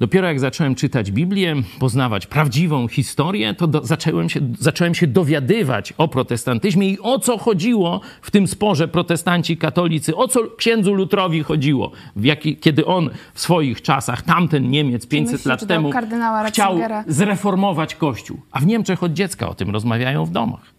Dopiero 0.00 0.28
jak 0.28 0.40
zacząłem 0.40 0.74
czytać 0.74 1.10
Biblię, 1.10 1.54
poznawać 1.78 2.26
prawdziwą 2.26 2.88
historię, 2.88 3.54
to 3.54 3.66
do, 3.66 3.84
zacząłem, 3.84 4.28
się, 4.28 4.40
zacząłem 4.58 4.94
się 4.94 5.06
dowiadywać 5.06 5.94
o 5.98 6.08
protestantyzmie 6.08 6.88
i 6.88 6.98
o 7.00 7.18
co 7.18 7.38
chodziło 7.38 8.00
w 8.22 8.30
tym 8.30 8.46
sporze 8.46 8.88
protestanci 8.88 9.56
katolicy, 9.56 10.16
o 10.16 10.28
co 10.28 10.40
księdzu 10.56 10.94
Lutrowi 10.94 11.42
chodziło, 11.42 11.92
jaki, 12.16 12.56
kiedy 12.56 12.86
on 12.86 13.10
w 13.34 13.40
swoich 13.40 13.82
czasach, 13.82 14.22
tamten 14.22 14.70
Niemiec 14.70 15.06
500 15.06 15.32
Myślisz, 15.32 15.46
lat 15.46 15.66
temu 15.66 15.90
chciał 16.46 16.78
zreformować 17.06 17.94
Kościół. 17.94 18.40
A 18.52 18.60
w 18.60 18.66
Niemczech 18.66 19.02
od 19.02 19.12
dziecka 19.12 19.48
o 19.48 19.54
tym 19.54 19.70
rozmawiają 19.70 20.24
w 20.24 20.30
domach. 20.30 20.78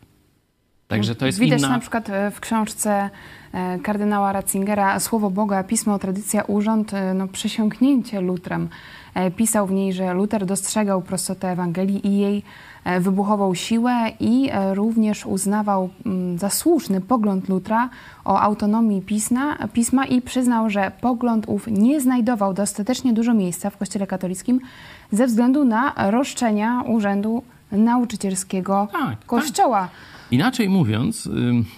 Także 0.87 1.15
to 1.15 1.25
jest 1.25 1.39
Widać 1.39 1.59
inna... 1.59 1.69
na 1.69 1.79
przykład 1.79 2.09
e, 2.09 2.31
w 2.31 2.39
książce 2.39 3.09
e, 3.53 3.79
kardynała 3.79 4.33
Ratzingera 4.33 4.99
Słowo 4.99 5.29
Boga, 5.29 5.63
Pismo, 5.63 5.99
Tradycja, 5.99 6.43
Urząd, 6.43 6.93
e, 6.93 7.13
no, 7.13 7.27
przesiąknięcie 7.27 8.21
Lutrem. 8.21 8.69
Pisał 9.35 9.67
w 9.67 9.71
niej, 9.71 9.93
że 9.93 10.13
Luther 10.13 10.45
dostrzegał 10.45 11.01
prostotę 11.01 11.51
Ewangelii 11.51 12.07
i 12.07 12.17
jej 12.17 12.43
wybuchową 12.99 13.53
siłę 13.53 14.11
i 14.19 14.49
również 14.73 15.25
uznawał 15.25 15.89
mm, 16.05 16.37
za 16.37 16.49
słuszny 16.49 17.01
pogląd 17.01 17.49
Lutra 17.49 17.89
o 18.25 18.39
autonomii 18.39 19.01
pisma, 19.01 19.57
pisma 19.73 20.05
i 20.05 20.21
przyznał, 20.21 20.69
że 20.69 20.91
pogląd 21.01 21.45
ów 21.47 21.67
nie 21.67 22.01
znajdował 22.01 22.53
dostatecznie 22.53 23.13
dużo 23.13 23.33
miejsca 23.33 23.69
w 23.69 23.77
Kościele 23.77 24.07
katolickim 24.07 24.59
ze 25.11 25.27
względu 25.27 25.65
na 25.65 25.93
roszczenia 26.11 26.83
Urzędu 26.87 27.43
Nauczycielskiego 27.71 28.87
tak, 28.91 29.01
tak. 29.01 29.25
Kościoła. 29.25 29.81
Tak. 29.81 30.18
Inaczej 30.31 30.69
mówiąc, 30.69 31.29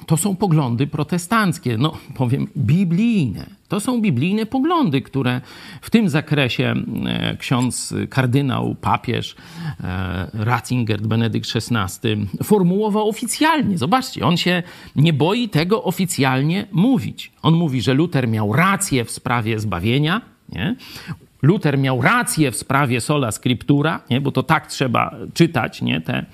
to 0.06 0.18
są 0.18 0.36
poglądy 0.36 0.88
protestanckie, 0.88 1.78
no 1.78 1.94
powiem 2.16 2.48
biblijne. 2.58 3.46
To 3.68 3.80
są 3.80 4.02
biblijne 4.02 4.46
poglądy, 4.46 5.02
które 5.02 5.42
w 5.82 5.90
tym 5.90 6.10
zakresie 6.10 6.74
e, 7.06 7.38
ksiądz 7.38 7.94
kardynał, 8.10 8.76
papież 8.76 9.36
e, 9.84 10.28
Ratzinger, 10.34 11.02
Benedykt 11.02 11.50
XVI 11.56 12.28
formułował 12.44 13.10
oficjalnie. 13.10 13.78
Zobaczcie, 13.78 14.26
on 14.26 14.38
się 14.38 14.64
nie 14.96 15.14
boi 15.14 15.50
tego 15.50 15.84
oficjalnie 15.84 16.68
mówić. 16.72 17.32
On 17.42 17.54
mówi, 17.54 17.82
że 17.82 17.94
Luter 17.94 18.28
miał 18.28 18.54
rację 18.54 19.06
w 19.06 19.12
sprawie 19.12 19.60
zbawienia, 19.60 20.22
nie? 20.50 20.76
Luther 21.42 21.78
miał 21.78 22.02
rację 22.02 22.52
w 22.52 22.56
sprawie 22.56 23.02
sola 23.02 23.32
scriptura, 23.32 24.02
nie? 24.10 24.22
bo 24.22 24.32
to 24.32 24.44
tak 24.44 24.68
trzeba 24.68 25.16
czytać 25.34 25.82
nie? 25.82 26.02
Te, 26.02 26.26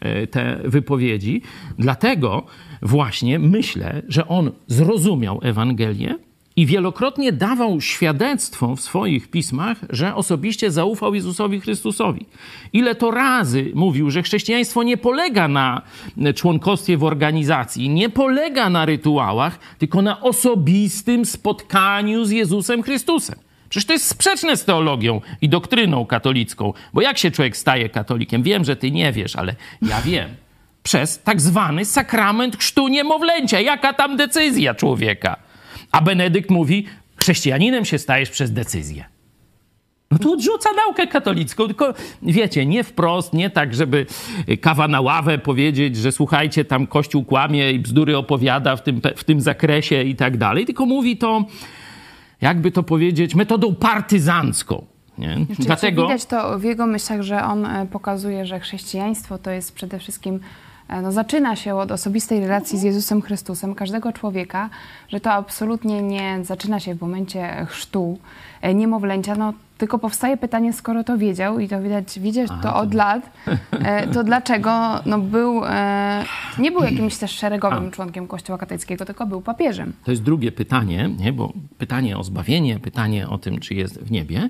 e, 0.00 0.26
te 0.26 0.60
wypowiedzi. 0.64 1.42
Dlatego 1.78 2.46
właśnie 2.82 3.38
myślę, 3.38 4.02
że 4.08 4.28
on 4.28 4.50
zrozumiał 4.66 5.40
Ewangelię 5.42 6.14
i 6.56 6.66
wielokrotnie 6.66 7.32
dawał 7.32 7.80
świadectwo 7.80 8.76
w 8.76 8.80
swoich 8.80 9.30
pismach, 9.30 9.78
że 9.90 10.14
osobiście 10.14 10.70
zaufał 10.70 11.14
Jezusowi 11.14 11.60
Chrystusowi. 11.60 12.26
Ile 12.72 12.94
to 12.94 13.10
razy 13.10 13.72
mówił, 13.74 14.10
że 14.10 14.22
chrześcijaństwo 14.22 14.82
nie 14.82 14.96
polega 14.96 15.48
na 15.48 15.82
członkostwie 16.34 16.96
w 16.96 17.04
organizacji, 17.04 17.88
nie 17.88 18.10
polega 18.10 18.70
na 18.70 18.86
rytuałach, 18.86 19.58
tylko 19.78 20.02
na 20.02 20.20
osobistym 20.20 21.24
spotkaniu 21.24 22.24
z 22.24 22.30
Jezusem 22.30 22.82
Chrystusem. 22.82 23.38
Przecież 23.72 23.86
to 23.86 23.92
jest 23.92 24.08
sprzeczne 24.08 24.56
z 24.56 24.64
teologią 24.64 25.20
i 25.42 25.48
doktryną 25.48 26.06
katolicką. 26.06 26.72
Bo 26.92 27.00
jak 27.00 27.18
się 27.18 27.30
człowiek 27.30 27.56
staje 27.56 27.88
katolikiem? 27.88 28.42
Wiem, 28.42 28.64
że 28.64 28.76
ty 28.76 28.90
nie 28.90 29.12
wiesz, 29.12 29.36
ale 29.36 29.54
ja 29.82 30.02
wiem. 30.02 30.28
Przez 30.82 31.22
tak 31.22 31.40
zwany 31.40 31.84
sakrament 31.84 32.56
chrztu 32.56 32.88
niemowlęcia. 32.88 33.60
Jaka 33.60 33.92
tam 33.92 34.16
decyzja 34.16 34.74
człowieka? 34.74 35.36
A 35.92 36.00
Benedykt 36.00 36.50
mówi, 36.50 36.86
chrześcijaninem 37.16 37.84
się 37.84 37.98
stajesz 37.98 38.30
przez 38.30 38.52
decyzję. 38.52 39.04
No 40.10 40.18
to 40.18 40.32
odrzuca 40.32 40.70
naukę 40.72 41.06
katolicką, 41.06 41.66
tylko 41.66 41.94
wiecie, 42.22 42.66
nie 42.66 42.84
wprost, 42.84 43.32
nie 43.32 43.50
tak, 43.50 43.74
żeby 43.74 44.06
kawa 44.60 44.88
na 44.88 45.00
ławę 45.00 45.38
powiedzieć, 45.38 45.96
że 45.96 46.12
słuchajcie, 46.12 46.64
tam 46.64 46.86
Kościół 46.86 47.24
kłamie 47.24 47.72
i 47.72 47.78
bzdury 47.78 48.16
opowiada 48.16 48.76
w 48.76 48.82
tym, 48.82 49.00
w 49.16 49.24
tym 49.24 49.40
zakresie 49.40 50.02
i 50.02 50.16
tak 50.16 50.36
dalej, 50.36 50.66
tylko 50.66 50.86
mówi 50.86 51.16
to 51.16 51.44
jakby 52.42 52.70
to 52.70 52.82
powiedzieć, 52.82 53.34
metodą 53.34 53.74
partyzancką. 53.74 54.84
Nie? 55.18 55.36
Dlatego 55.58 56.02
widać 56.02 56.24
to 56.24 56.58
w 56.58 56.64
jego 56.64 56.86
myślach, 56.86 57.22
że 57.22 57.44
on 57.44 57.66
e, 57.66 57.86
pokazuje, 57.86 58.46
że 58.46 58.60
chrześcijaństwo 58.60 59.38
to 59.38 59.50
jest 59.50 59.74
przede 59.74 59.98
wszystkim 59.98 60.40
e, 60.88 61.02
no, 61.02 61.12
zaczyna 61.12 61.56
się 61.56 61.74
od 61.74 61.90
osobistej 61.90 62.40
relacji 62.40 62.78
z 62.78 62.82
Jezusem 62.82 63.22
Chrystusem 63.22 63.74
każdego 63.74 64.12
człowieka, 64.12 64.70
że 65.08 65.20
to 65.20 65.32
absolutnie 65.32 66.02
nie 66.02 66.38
zaczyna 66.42 66.80
się 66.80 66.94
w 66.94 67.00
momencie 67.00 67.66
chrztu, 67.68 68.18
e, 68.60 68.74
niemowlęcia. 68.74 69.34
No, 69.34 69.52
tylko 69.82 69.98
powstaje 69.98 70.36
pytanie, 70.36 70.72
skoro 70.72 71.04
to 71.04 71.18
wiedział 71.18 71.58
i 71.58 71.68
to 71.68 71.82
widać, 71.82 72.18
widzieć 72.18 72.50
to 72.62 72.76
od 72.76 72.94
lat, 72.94 73.30
e, 73.70 74.06
to 74.06 74.24
dlaczego 74.24 74.70
no, 75.06 75.18
był, 75.18 75.64
e, 75.64 76.24
nie 76.58 76.70
był 76.70 76.82
jakimś 76.82 77.16
też 77.16 77.30
szeregowym 77.30 77.88
A. 77.88 77.90
członkiem 77.90 78.28
Kościoła 78.28 78.58
katolickiego, 78.58 79.04
tylko 79.04 79.26
był 79.26 79.40
papieżem? 79.40 79.92
To 80.04 80.10
jest 80.10 80.22
drugie 80.22 80.52
pytanie, 80.52 81.10
nie? 81.18 81.32
bo 81.32 81.52
pytanie 81.78 82.18
o 82.18 82.24
zbawienie, 82.24 82.78
pytanie 82.78 83.28
o 83.28 83.38
tym, 83.38 83.60
czy 83.60 83.74
jest 83.74 84.02
w 84.02 84.10
niebie, 84.10 84.48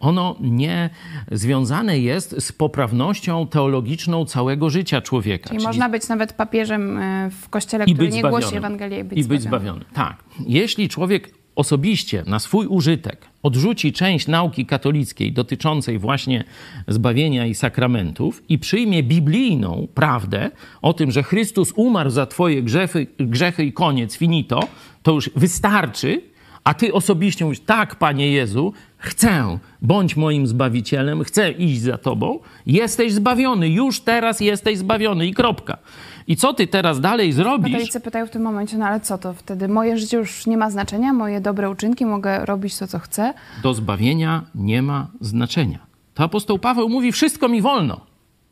ono 0.00 0.36
nie 0.40 0.90
związane 1.32 1.98
jest 1.98 2.36
z 2.38 2.52
poprawnością 2.52 3.46
teologiczną 3.46 4.24
całego 4.24 4.70
życia 4.70 5.00
człowieka. 5.00 5.48
Czyli, 5.48 5.58
Czyli 5.58 5.66
można 5.66 5.88
być 5.88 6.08
nawet 6.08 6.32
papieżem 6.32 6.98
e, 6.98 7.30
w 7.30 7.48
kościele, 7.48 7.84
który 7.84 8.08
nie 8.08 8.22
głosi 8.22 8.56
Ewangelii 8.56 8.98
i 8.98 9.04
być, 9.04 9.18
i 9.18 9.24
być 9.24 9.42
zbawiony. 9.42 9.64
zbawiony. 9.64 9.84
Tak. 9.94 10.24
Jeśli 10.46 10.88
człowiek 10.88 11.30
osobiście 11.56 12.24
na 12.26 12.38
swój 12.38 12.66
użytek 12.66 13.31
odrzuci 13.42 13.92
część 13.92 14.26
nauki 14.26 14.66
katolickiej 14.66 15.32
dotyczącej 15.32 15.98
właśnie 15.98 16.44
zbawienia 16.88 17.46
i 17.46 17.54
sakramentów 17.54 18.42
i 18.48 18.58
przyjmie 18.58 19.02
biblijną 19.02 19.88
prawdę 19.94 20.50
o 20.82 20.92
tym, 20.92 21.10
że 21.10 21.22
Chrystus 21.22 21.72
umarł 21.76 22.10
za 22.10 22.26
Twoje 22.26 22.62
grzechy, 22.62 23.06
grzechy 23.18 23.64
i 23.64 23.72
koniec, 23.72 24.16
finito, 24.16 24.60
to 25.02 25.12
już 25.12 25.30
wystarczy, 25.36 26.22
a 26.64 26.74
Ty 26.74 26.92
osobiście 26.92 27.44
mówisz, 27.44 27.60
tak, 27.60 27.96
Panie 27.96 28.32
Jezu, 28.32 28.72
chcę, 28.96 29.58
bądź 29.82 30.16
moim 30.16 30.46
Zbawicielem, 30.46 31.24
chcę 31.24 31.50
iść 31.50 31.80
za 31.80 31.98
Tobą, 31.98 32.38
jesteś 32.66 33.12
zbawiony, 33.12 33.68
już 33.68 34.00
teraz 34.00 34.40
jesteś 34.40 34.78
zbawiony 34.78 35.26
i 35.26 35.34
kropka. 35.34 35.78
I 36.26 36.36
co 36.36 36.54
ty 36.54 36.66
teraz 36.66 37.00
dalej 37.00 37.32
zrobisz? 37.32 37.72
Katolicy 37.72 38.00
pytają 38.00 38.26
w 38.26 38.30
tym 38.30 38.42
momencie, 38.42 38.78
no 38.78 38.86
ale 38.86 39.00
co 39.00 39.18
to 39.18 39.32
wtedy? 39.34 39.68
Moje 39.68 39.98
życie 39.98 40.16
już 40.16 40.46
nie 40.46 40.56
ma 40.56 40.70
znaczenia, 40.70 41.12
moje 41.12 41.40
dobre 41.40 41.70
uczynki, 41.70 42.06
mogę 42.06 42.46
robić 42.46 42.78
to, 42.78 42.86
co 42.86 42.98
chcę? 42.98 43.34
Do 43.62 43.74
zbawienia 43.74 44.44
nie 44.54 44.82
ma 44.82 45.06
znaczenia. 45.20 45.78
To 46.14 46.24
apostoł 46.24 46.58
Paweł 46.58 46.88
mówi, 46.88 47.12
wszystko 47.12 47.48
mi 47.48 47.62
wolno, 47.62 48.00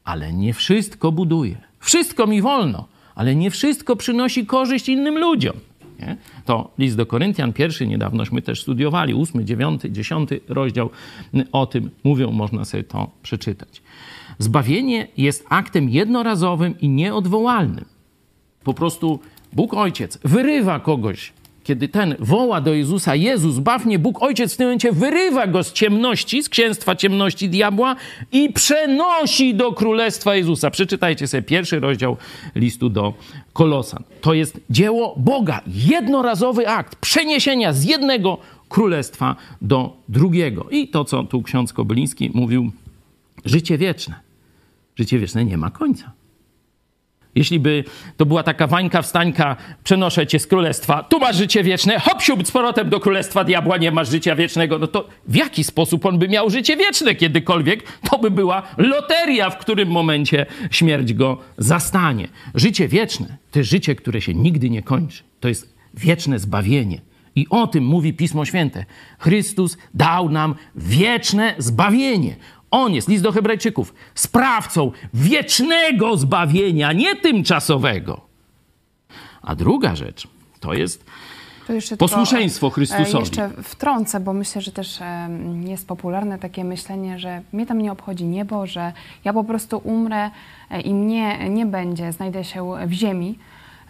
ale 0.05 0.33
nie 0.33 0.55
wszystko 0.55 1.13
buduje. 1.13 1.57
Wszystko 1.79 2.27
mi 2.27 2.43
wolno, 2.43 2.89
ale 3.15 3.35
nie 3.35 3.51
wszystko 3.51 3.97
przynosi 3.97 4.47
korzyść 4.47 4.89
innym 4.89 5.19
ludziom. 5.19 5.57
Nie? 6.01 6.17
To 6.45 6.71
list 6.79 6.97
do 6.97 7.07
Koryntian, 7.07 7.53
pierwszy, 7.53 7.87
niedawnośmy 7.87 8.43
też 8.43 8.63
studiowali, 8.63 9.15
ósmy, 9.15 9.45
dziewiąty, 9.45 9.91
dziesiąty 9.91 10.41
rozdział 10.49 10.91
o 11.53 11.67
tym 11.67 11.91
mówią, 12.05 12.31
można 12.31 12.65
sobie 12.65 12.85
to 12.85 13.11
przeczytać. 13.23 13.83
Zbawienie 14.41 15.09
jest 15.17 15.45
aktem 15.49 15.89
jednorazowym 15.89 16.81
i 16.81 16.89
nieodwołalnym. 16.89 17.85
Po 18.65 18.75
prostu 18.75 19.21
Bóg 19.53 19.75
Ojciec 19.75 20.19
wyrywa 20.25 20.81
kogoś 20.81 21.33
kiedy 21.65 21.89
ten 21.89 22.17
woła 22.19 22.61
do 22.61 22.75
Jezusa, 22.75 23.15
Jezus, 23.15 23.59
baw 23.59 23.85
mnie, 23.87 23.99
Bóg 23.99 24.23
Ojciec 24.23 24.55
w 24.55 24.57
tym 24.57 24.67
momencie 24.67 24.93
wyrywa 24.93 25.47
go 25.47 25.65
z 25.65 25.73
ciemności, 25.73 26.43
z 26.43 26.49
księstwa 26.49 26.97
ciemności 26.97 27.49
diabła 27.49 27.97
i 28.33 28.53
przenosi 28.53 29.55
do 29.55 29.73
Królestwa 29.73 30.35
Jezusa. 30.35 30.71
Przeczytajcie 30.71 31.27
sobie 31.27 31.43
pierwszy 31.43 31.81
rozdział 31.81 32.17
listu 32.55 32.89
do 32.89 33.15
Kolosan. 33.53 34.03
To 34.21 34.35
jest 34.35 34.61
dzieło 34.71 35.15
Boga, 35.17 35.61
jednorazowy 35.67 36.69
akt 36.69 36.97
przeniesienia 36.97 37.73
z 37.73 37.85
jednego 37.85 38.39
królestwa 38.69 39.37
do 39.63 39.97
drugiego. 40.09 40.67
I 40.71 40.89
to, 40.89 41.05
co 41.05 41.25
tu 41.25 41.43
ksiądz 41.43 41.73
Kobyliński 41.73 42.31
mówił, 42.35 42.71
życie 43.45 43.79
wieczne. 43.79 44.30
Życie 45.01 45.19
wieczne 45.19 45.45
nie 45.45 45.59
ma 45.59 45.71
końca. 45.71 46.13
Jeśli 47.35 47.61
by 47.61 47.85
to 48.17 48.27
była 48.27 48.43
taka 48.43 48.67
wańka 48.67 49.03
wstańka, 49.03 49.57
przenoszę 49.85 50.27
cię 50.27 50.39
z 50.39 50.47
królestwa, 50.47 51.03
tu 51.03 51.21
masz 51.21 51.37
życie 51.37 51.63
wieczne, 51.63 52.01
hop 52.01 52.23
siup, 52.23 52.47
z 52.47 52.51
powrotem 52.51 52.89
do 52.91 53.01
królestwa 53.01 53.45
diabła, 53.45 53.77
nie 53.77 53.91
masz 53.91 54.11
życia 54.11 54.37
wiecznego, 54.37 54.79
no 54.79 54.87
to 54.87 55.09
w 55.29 55.35
jaki 55.35 55.65
sposób 55.65 56.07
on 56.07 56.19
by 56.19 56.29
miał 56.29 56.51
życie 56.51 56.77
wieczne 56.77 57.15
kiedykolwiek? 57.15 57.83
To 58.11 58.19
by 58.19 58.31
była 58.31 58.63
loteria, 58.77 59.51
w 59.51 59.59
którym 59.59 59.89
momencie 59.89 60.47
śmierć 60.71 61.15
go 61.15 61.39
zastanie. 61.59 62.29
Życie 62.55 62.89
wieczne 62.89 63.37
to 63.51 63.59
jest 63.59 63.71
życie, 63.71 63.95
które 63.95 64.21
się 64.21 64.35
nigdy 64.35 64.71
nie 64.71 64.83
kończy. 64.83 65.23
To 65.41 65.49
jest 65.49 65.75
wieczne 65.95 66.39
zbawienie. 66.39 67.01
I 67.37 67.47
o 67.51 67.67
tym 67.67 67.85
mówi 67.85 68.13
Pismo 68.13 68.45
Święte. 68.45 68.85
Chrystus 69.19 69.79
dał 69.95 70.29
nam 70.29 70.55
wieczne 70.75 71.55
zbawienie. 71.59 72.37
On 72.71 72.95
jest, 72.95 73.09
list 73.09 73.23
do 73.23 73.33
Hebrajczyków, 73.33 73.95
sprawcą 74.15 74.93
wiecznego 75.15 76.17
zbawienia, 76.17 76.93
nie 76.93 77.17
tymczasowego. 77.17 78.21
A 79.43 79.55
druga 79.55 79.97
rzecz 79.97 80.29
to 80.61 80.75
jest 80.75 81.05
posłuszeństwo 81.99 82.67
tylko, 82.67 82.75
Chrystusowi. 82.75 83.19
Jeszcze 83.19 83.51
wtrącę, 83.63 84.21
bo 84.21 84.33
myślę, 84.33 84.63
że 84.63 84.73
też 84.73 84.99
jest 85.65 85.87
popularne 85.87 86.39
takie 86.39 86.65
myślenie, 86.65 87.19
że 87.19 87.43
mnie 87.53 87.67
tam 87.67 87.79
nie 87.79 87.93
obchodzi 87.93 88.25
niebo, 88.25 88.67
że 88.67 88.93
ja 89.25 89.33
po 89.33 89.45
prostu 89.45 89.81
umrę 89.85 90.31
e, 90.71 90.81
i 90.81 90.95
mnie 90.95 91.51
nie 91.51 91.67
będzie, 91.67 92.13
znajdę 92.13 92.45
się 92.45 92.73
w 92.87 92.93
ziemi. 92.93 93.39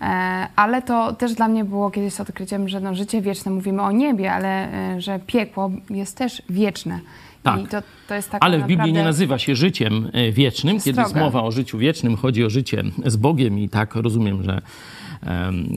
E, 0.00 0.46
ale 0.56 0.82
to 0.82 1.12
też 1.12 1.34
dla 1.34 1.49
mnie 1.49 1.64
było 1.64 1.90
kiedyś 1.90 2.20
odkryciem, 2.20 2.68
że 2.68 2.80
no, 2.80 2.94
życie 2.94 3.20
wieczne, 3.20 3.52
mówimy 3.52 3.82
o 3.82 3.92
niebie, 3.92 4.32
ale 4.32 4.72
e, 4.72 5.00
że 5.00 5.18
piekło 5.18 5.70
jest 5.90 6.16
też 6.16 6.42
wieczne. 6.49 7.00
Tak. 7.42 7.68
To, 7.68 7.82
to 8.09 8.37
Ale 8.40 8.59
w 8.59 8.66
Biblii 8.66 8.92
nie 8.92 9.04
nazywa 9.04 9.38
się 9.38 9.56
życiem 9.56 10.11
e, 10.12 10.32
wiecznym. 10.32 10.80
Kiedy 10.80 11.00
jest 11.00 11.14
mowa 11.14 11.42
o 11.42 11.50
życiu 11.50 11.78
wiecznym, 11.78 12.16
chodzi 12.16 12.44
o 12.44 12.50
życie 12.50 12.85
z 13.06 13.16
Bogiem 13.16 13.59
i 13.59 13.68
tak 13.68 13.94
rozumiem, 13.94 14.42
że 14.42 14.62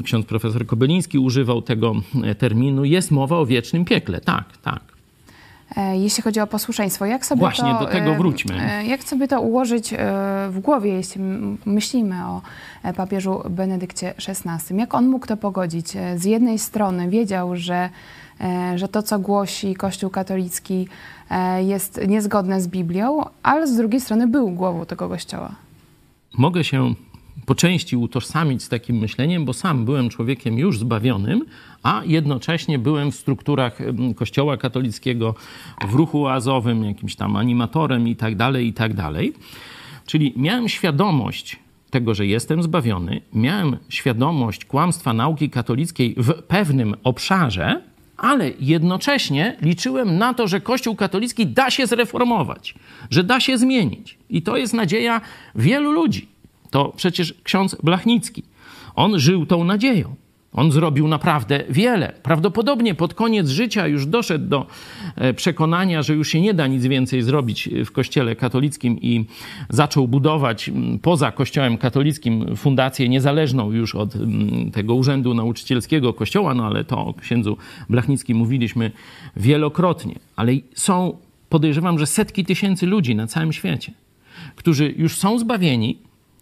ksiądz 0.04 0.26
profesor 0.26 0.66
Kobyliński 0.66 1.20
używał 1.20 1.62
tego 1.62 1.94
e, 2.24 2.36
terminu. 2.36 2.86
Jest 2.86 3.12
mowa 3.12 3.38
o 3.38 3.46
wiecznym 3.46 3.86
piekle. 3.86 4.22
Tak, 4.22 4.46
tak. 4.64 4.80
E, 5.78 5.98
jeśli 5.98 6.24
chodzi 6.24 6.40
o 6.40 6.48
posłuszeństwo, 6.48 7.06
jak 7.06 7.26
sobie 7.26 7.40
Właśnie 7.40 7.74
to, 7.74 7.80
do 7.80 7.86
tego 7.86 8.16
wróćmy. 8.16 8.84
Jak 8.88 9.04
sobie 9.04 9.28
to 9.28 9.42
ułożyć 9.42 9.94
w 10.50 10.60
głowie, 10.60 10.92
jeśli 10.92 11.22
myślimy 11.66 12.26
o 12.26 12.42
papieżu 12.96 13.42
Benedykcie 13.50 14.14
XVI? 14.28 14.78
Jak 14.78 14.94
on 14.94 15.08
mógł 15.08 15.28
to 15.28 15.38
pogodzić? 15.38 15.88
Z 16.16 16.26
jednej 16.26 16.60
strony 16.60 17.10
wiedział, 17.10 17.56
że, 17.56 17.90
że 18.76 18.88
to, 18.88 19.04
co 19.04 19.20
głosi 19.20 19.76
Kościół 19.76 20.10
katolicki, 20.10 20.88
E, 21.34 21.64
jest 21.64 22.02
niezgodne 22.08 22.62
z 22.62 22.68
Biblią, 22.68 23.26
ale 23.44 23.68
z 23.68 23.78
drugiej 23.78 24.02
strony 24.02 24.28
był 24.28 24.50
głową 24.50 24.86
tego 24.86 25.10
kościoła. 25.10 25.56
Mogę 26.38 26.64
się 26.64 26.94
po 27.46 27.56
części 27.56 27.98
utożsamić 27.98 28.64
z 28.64 28.70
takim 28.70 28.98
myśleniem, 28.98 29.46
bo 29.46 29.54
sam 29.54 29.86
byłem 29.86 30.10
człowiekiem 30.10 30.58
już 30.58 30.80
zbawionym, 30.80 31.46
a 31.84 32.02
jednocześnie 32.06 32.80
byłem 32.80 33.12
w 33.12 33.16
strukturach 33.16 33.78
Kościoła 34.16 34.58
katolickiego, 34.58 35.36
w 35.88 35.94
ruchu 35.94 36.26
oazowym, 36.26 36.84
jakimś 36.84 37.16
tam 37.16 37.36
animatorem 37.36 38.08
i 38.08 38.16
tak 38.16 38.36
dalej, 38.36 38.68
i 38.68 38.74
tak 38.74 38.94
dalej. 38.94 39.34
Czyli 40.06 40.34
miałem 40.36 40.70
świadomość 40.70 41.60
tego, 41.90 42.14
że 42.14 42.26
jestem 42.26 42.64
zbawiony, 42.64 43.22
miałem 43.34 43.78
świadomość 43.90 44.66
kłamstwa 44.66 45.14
nauki 45.14 45.50
katolickiej 45.50 46.16
w 46.18 46.34
pewnym 46.34 46.96
obszarze, 47.04 47.93
ale 48.24 48.52
jednocześnie 48.60 49.58
liczyłem 49.62 50.18
na 50.18 50.34
to, 50.34 50.48
że 50.48 50.62
Kościół 50.62 50.96
katolicki 50.96 51.48
da 51.48 51.72
się 51.72 51.88
zreformować, 51.88 52.76
że 53.10 53.24
da 53.24 53.40
się 53.40 53.58
zmienić. 53.58 54.18
I 54.30 54.42
to 54.42 54.58
jest 54.58 54.74
nadzieja 54.74 55.22
wielu 55.56 55.92
ludzi. 55.92 56.28
To 56.70 56.94
przecież 56.96 57.34
ksiądz 57.44 57.76
Blachnicki. 57.84 58.44
On 58.96 59.20
żył 59.20 59.46
tą 59.46 59.64
nadzieją. 59.64 60.16
On 60.54 60.72
zrobił 60.72 61.08
naprawdę 61.08 61.64
wiele. 61.70 62.14
Prawdopodobnie 62.24 62.96
pod 62.96 63.14
koniec 63.14 63.50
życia 63.50 63.88
już 63.88 64.06
doszedł 64.06 64.46
do 64.48 64.68
e, 65.16 65.34
przekonania, 65.34 66.04
że 66.04 66.14
już 66.14 66.28
się 66.28 66.42
nie 66.42 66.54
da 66.54 66.68
nic 66.68 66.86
więcej 66.86 67.22
zrobić 67.22 67.70
w 67.86 67.92
Kościele 67.92 68.36
katolickim 68.36 69.02
i 69.02 69.26
zaczął 69.70 70.08
budować 70.08 70.72
poza 71.02 71.32
Kościołem 71.32 71.78
katolickim 71.78 72.56
fundację 72.56 73.10
niezależną 73.10 73.72
już 73.72 73.96
od 73.96 74.14
tego 74.74 74.96
urzędu 74.96 75.34
nauczycielskiego 75.34 76.14
Kościoła, 76.14 76.54
no 76.54 76.66
ale 76.66 76.84
to 76.84 76.98
o 77.06 77.14
księdzu 77.14 77.58
Blachnickim 77.90 78.38
mówiliśmy 78.38 78.92
wielokrotnie. 79.36 80.16
Ale 80.36 80.52
są, 80.76 81.18
podejrzewam, 81.50 82.00
że 82.00 82.06
setki 82.06 82.46
tysięcy 82.46 82.86
ludzi 82.86 83.16
na 83.16 83.28
całym 83.28 83.54
świecie, 83.54 83.92
którzy 84.56 84.94
już 84.98 85.18
są 85.18 85.40
zbawieni, 85.40 85.98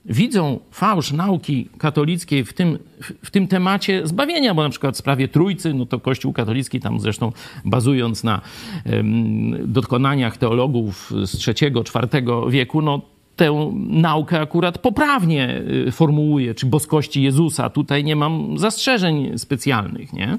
widzą 0.06 0.60
fałsz 0.72 1.12
nauki 1.12 1.70
katolickiej 1.78 2.44
w 2.46 2.54
tym, 2.54 2.80
w 3.24 3.32
tym 3.32 3.48
temacie 3.48 4.08
zbawienia, 4.08 4.54
bo 4.54 4.64
na 4.64 4.70
przykład 4.70 4.96
w 4.96 4.98
sprawie 4.98 5.28
Trójcy, 5.28 5.74
no 5.74 5.86
to 5.86 6.00
Kościół 6.00 6.34
katolicki 6.34 6.80
tam 6.80 7.00
zresztą 7.00 7.32
bazując 7.66 8.24
na 8.24 8.42
um, 8.86 9.74
dokonaniach 9.74 10.38
teologów 10.38 11.14
z 11.24 11.48
III, 11.48 11.68
IV 11.68 12.24
wieku, 12.50 12.82
no 12.82 13.02
tę 13.36 13.72
naukę 13.90 14.42
akurat 14.42 14.78
poprawnie 14.78 15.62
y, 15.88 15.92
formułuje, 15.92 16.56
czy 16.56 16.66
boskości 16.66 17.22
Jezusa. 17.24 17.70
Tutaj 17.70 18.04
nie 18.04 18.16
mam 18.16 18.58
zastrzeżeń 18.58 19.38
specjalnych. 19.38 20.14
Nie? 20.14 20.38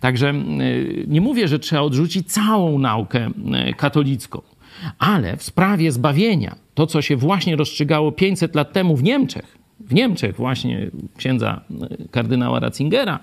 Także 0.00 0.30
y, 0.60 1.04
nie 1.08 1.20
mówię, 1.20 1.48
że 1.48 1.58
trzeba 1.58 1.82
odrzucić 1.82 2.32
całą 2.32 2.78
naukę 2.78 3.30
y, 3.70 3.74
katolicką. 3.74 4.42
Ale 4.98 5.36
w 5.36 5.42
sprawie 5.42 5.92
zbawienia, 5.92 6.56
to 6.74 6.86
co 6.86 7.02
się 7.02 7.16
właśnie 7.16 7.56
rozstrzygało 7.56 8.12
500 8.12 8.54
lat 8.54 8.72
temu 8.72 8.96
w 8.96 9.02
Niemczech, 9.02 9.59
w 9.90 9.94
Niemczech 9.94 10.36
właśnie 10.36 10.90
księdza 11.16 11.60
kardynała 12.10 12.60
Ratzingera, 12.60 13.20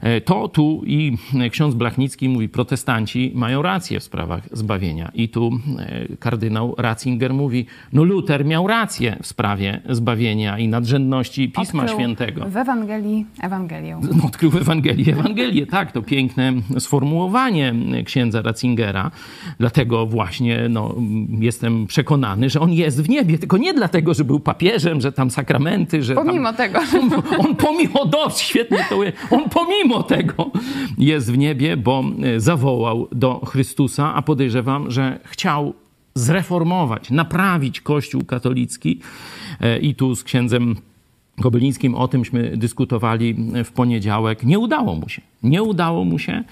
E, 0.00 0.20
to 0.20 0.48
tu 0.48 0.82
i 0.86 1.16
ksiądz 1.50 1.74
Blachnicki 1.74 2.28
mówi, 2.28 2.48
protestanci 2.48 3.32
mają 3.34 3.62
rację 3.62 4.00
w 4.00 4.04
sprawach 4.04 4.48
zbawienia. 4.52 5.10
I 5.14 5.28
tu 5.28 5.50
e, 5.78 6.16
kardynał 6.16 6.74
Ratzinger 6.78 7.34
mówi, 7.34 7.66
no 7.92 8.04
Luter 8.04 8.44
miał 8.44 8.66
rację 8.66 9.16
w 9.22 9.26
sprawie 9.26 9.80
zbawienia 9.88 10.58
i 10.58 10.68
nadrzędności 10.68 11.48
Pisma 11.48 11.82
odkrył 11.82 11.98
Świętego. 11.98 12.48
w 12.48 12.56
Ewangelii 12.56 13.26
Ewangelię. 13.40 14.00
No, 14.16 14.26
odkrył 14.26 14.50
w 14.50 14.56
Ewangelii 14.56 15.10
Ewangelię, 15.10 15.66
tak, 15.66 15.92
to 15.92 16.02
piękne 16.02 16.52
sformułowanie 16.78 17.74
księdza 18.04 18.42
Ratzingera. 18.42 19.10
Dlatego 19.58 20.06
właśnie 20.06 20.66
no, 20.70 20.94
jestem 21.40 21.86
przekonany, 21.86 22.50
że 22.50 22.60
on 22.60 22.72
jest 22.72 23.02
w 23.02 23.08
niebie, 23.08 23.38
tylko 23.38 23.56
nie 23.56 23.74
dlatego, 23.74 24.14
że 24.14 24.24
był 24.24 24.40
papieżem, 24.40 25.00
że 25.00 25.12
tam 25.12 25.30
sakramenty, 25.30 25.91
że 26.00 26.14
Pomimo 26.14 26.52
tam, 26.52 26.56
tego. 26.56 26.78
On, 27.00 27.46
on 27.46 27.56
pomimo, 27.56 28.06
do, 28.06 28.30
świetnie 28.30 28.86
to 28.88 28.98
on 29.30 29.48
pomimo 29.48 29.82
mimo 29.82 30.02
tego 30.02 30.50
jest 30.98 31.32
w 31.32 31.38
niebie, 31.38 31.76
bo 31.76 32.04
e, 32.22 32.40
zawołał 32.40 33.08
do 33.12 33.40
Chrystusa, 33.44 34.14
a 34.14 34.22
podejrzewam, 34.22 34.90
że 34.90 35.18
chciał 35.24 35.74
zreformować, 36.14 37.10
naprawić 37.10 37.80
Kościół 37.80 38.24
katolicki. 38.24 39.00
E, 39.60 39.78
I 39.78 39.94
tu 39.94 40.16
z 40.16 40.24
księdzem 40.24 40.76
Kobylińskim 41.42 41.94
o 41.94 42.08
tymśmy 42.08 42.56
dyskutowali 42.56 43.36
w 43.64 43.72
poniedziałek. 43.72 44.44
Nie 44.44 44.58
udało 44.58 44.94
mu 44.94 45.08
się. 45.08 45.22
Nie 45.42 45.62
udało 45.62 46.04
mu 46.04 46.18
się. 46.18 46.44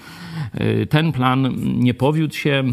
E, 0.53 0.85
ten 0.85 1.11
plan 1.11 1.55
nie 1.77 1.93
powiódł 1.93 2.35
się. 2.35 2.63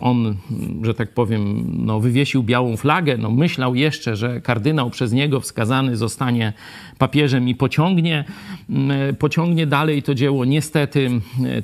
On, 0.00 0.36
że 0.82 0.94
tak 0.94 1.14
powiem, 1.14 1.64
no, 1.78 2.00
wywiesił 2.00 2.42
białą 2.42 2.76
flagę. 2.76 3.16
No, 3.18 3.30
myślał 3.30 3.74
jeszcze, 3.74 4.16
że 4.16 4.40
kardynał 4.40 4.90
przez 4.90 5.12
niego 5.12 5.40
wskazany 5.40 5.96
zostanie 5.96 6.52
papieżem 6.98 7.48
i 7.48 7.54
pociągnie, 7.54 8.24
mm, 8.70 9.16
pociągnie 9.16 9.66
dalej 9.66 10.02
to 10.02 10.14
dzieło. 10.14 10.44
Niestety 10.44 11.10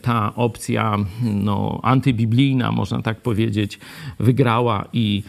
ta 0.03 0.35
opcja 0.35 0.97
no, 1.23 1.81
antybiblijna, 1.83 2.73
można 2.73 3.03
tak 3.03 3.21
powiedzieć, 3.21 3.79
wygrała 4.19 4.85
i, 4.93 5.23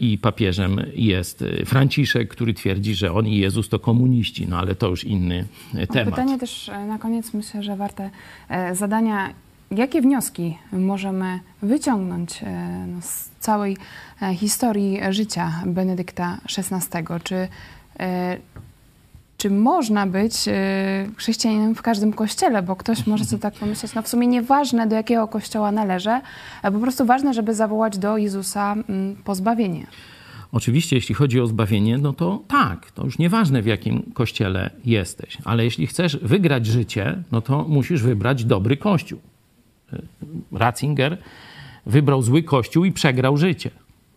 i 0.00 0.18
papieżem 0.18 0.80
jest 0.94 1.44
Franciszek, 1.66 2.28
który 2.28 2.54
twierdzi, 2.54 2.94
że 2.94 3.12
on 3.12 3.26
i 3.26 3.36
Jezus 3.36 3.68
to 3.68 3.78
komuniści, 3.78 4.46
no 4.48 4.58
ale 4.58 4.74
to 4.74 4.88
już 4.88 5.04
inny 5.04 5.44
temat. 5.92 6.14
Pytanie 6.14 6.38
też 6.38 6.70
na 6.88 6.98
koniec 6.98 7.34
myślę, 7.34 7.61
że 7.62 7.76
warte 7.76 8.10
e, 8.48 8.74
zadania 8.74 9.28
jakie 9.70 10.02
wnioski 10.02 10.58
możemy 10.72 11.40
wyciągnąć 11.62 12.40
no, 12.86 13.02
z 13.02 13.30
całej 13.40 13.76
historii 14.34 15.00
życia 15.10 15.52
Benedykta 15.66 16.38
XVI? 16.58 17.04
Czy 17.24 17.48
czy 19.42 19.50
można 19.50 20.06
być 20.06 20.34
chrześcijaninem 21.16 21.74
w 21.74 21.82
każdym 21.82 22.12
kościele, 22.12 22.62
bo 22.62 22.76
ktoś 22.76 23.06
może 23.06 23.24
sobie 23.24 23.42
tak 23.42 23.54
pomyśleć, 23.54 23.94
no 23.94 24.02
w 24.02 24.08
sumie 24.08 24.26
nieważne 24.26 24.86
do 24.86 24.96
jakiego 24.96 25.28
kościoła 25.28 25.72
należę, 25.72 26.20
po 26.62 26.70
prostu 26.78 27.04
ważne, 27.04 27.34
żeby 27.34 27.54
zawołać 27.54 27.98
do 27.98 28.16
Jezusa 28.16 28.72
mm, 28.72 29.16
pozbawienie. 29.24 29.86
Oczywiście, 30.52 30.96
jeśli 30.96 31.14
chodzi 31.14 31.40
o 31.40 31.46
zbawienie, 31.46 31.98
no 31.98 32.12
to 32.12 32.42
tak, 32.48 32.90
to 32.90 33.04
już 33.04 33.18
nieważne 33.18 33.62
w 33.62 33.66
jakim 33.66 34.02
kościele 34.14 34.70
jesteś, 34.84 35.38
ale 35.44 35.64
jeśli 35.64 35.86
chcesz 35.86 36.16
wygrać 36.16 36.66
życie, 36.66 37.22
no 37.32 37.40
to 37.40 37.64
musisz 37.68 38.02
wybrać 38.02 38.44
dobry 38.44 38.76
kościół. 38.76 39.18
Y, 39.92 40.02
Ratzinger 40.52 41.18
wybrał 41.86 42.22
zły 42.22 42.42
kościół 42.42 42.84
i 42.84 42.92
przegrał 42.92 43.36
życie, 43.36 43.70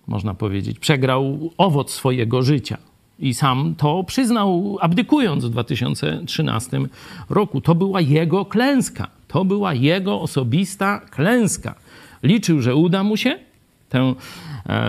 można 0.07 0.33
powiedzieć. 0.33 0.79
Przegrał 0.79 1.51
owoc 1.57 1.91
swojego 1.91 2.43
życia. 2.43 2.77
I 3.19 3.33
sam 3.33 3.75
to 3.77 4.03
przyznał, 4.03 4.77
abdykując 4.81 5.45
w 5.45 5.49
2013 5.49 6.79
roku. 7.29 7.61
To 7.61 7.75
była 7.75 8.01
jego 8.01 8.45
klęska. 8.45 9.07
To 9.27 9.45
była 9.45 9.73
jego 9.73 10.21
osobista 10.21 10.99
klęska. 10.99 11.75
Liczył, 12.23 12.61
że 12.61 12.75
uda 12.75 13.03
mu 13.03 13.17
się 13.17 13.39
tę 13.89 14.15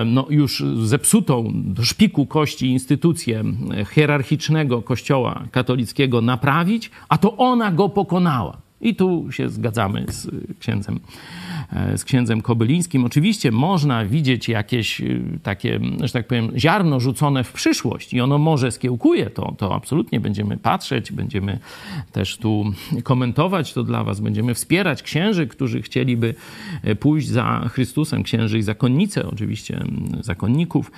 no, 0.07 0.27
już 0.31 0.65
zepsutą 0.83 1.53
do 1.55 1.85
szpiku 1.85 2.27
kości 2.27 2.67
instytucję 2.67 3.45
hierarchicznego 3.93 4.83
kościoła 4.83 5.43
katolickiego 5.51 6.21
naprawić, 6.21 6.91
a 7.09 7.19
to 7.19 7.37
ona 7.37 7.73
go 7.73 7.89
pokonała. 7.89 8.66
I 8.81 8.95
tu 8.95 9.33
się 9.33 9.49
zgadzamy 9.49 10.05
z 10.09 10.29
księdzem 10.59 11.01
E, 11.73 11.99
z 11.99 12.05
księdzem 12.05 12.43
Kobylińskim. 12.43 13.05
Oczywiście 13.05 13.53
można 13.53 14.05
widzieć 14.05 14.49
jakieś 14.49 15.01
e, 15.01 15.05
takie, 15.43 15.81
że 16.01 16.13
tak 16.13 16.27
powiem, 16.27 16.53
ziarno 16.57 17.01
rzucone 17.01 17.45
w 17.45 17.53
przyszłość 17.53 18.15
i 18.15 18.21
ono 18.21 18.39
może 18.39 18.73
skiełkuje 18.73 19.31
to, 19.31 19.55
to 19.59 19.75
absolutnie 19.75 20.21
będziemy 20.21 20.57
patrzeć, 20.57 21.13
będziemy 21.13 21.59
też 22.13 22.37
tu 22.37 22.73
komentować 23.03 23.73
to 23.73 23.83
dla 23.83 24.05
was, 24.05 24.21
będziemy 24.21 24.55
wspierać 24.55 25.03
księży, 25.03 25.47
którzy 25.47 25.83
chcieliby 25.83 26.35
e, 26.83 26.95
pójść 26.95 27.29
za 27.29 27.69
Chrystusem, 27.73 28.23
księży 28.23 28.59
i 28.59 28.63
zakonnice, 28.63 29.27
oczywiście 29.27 29.85
zakonników. 30.21 30.93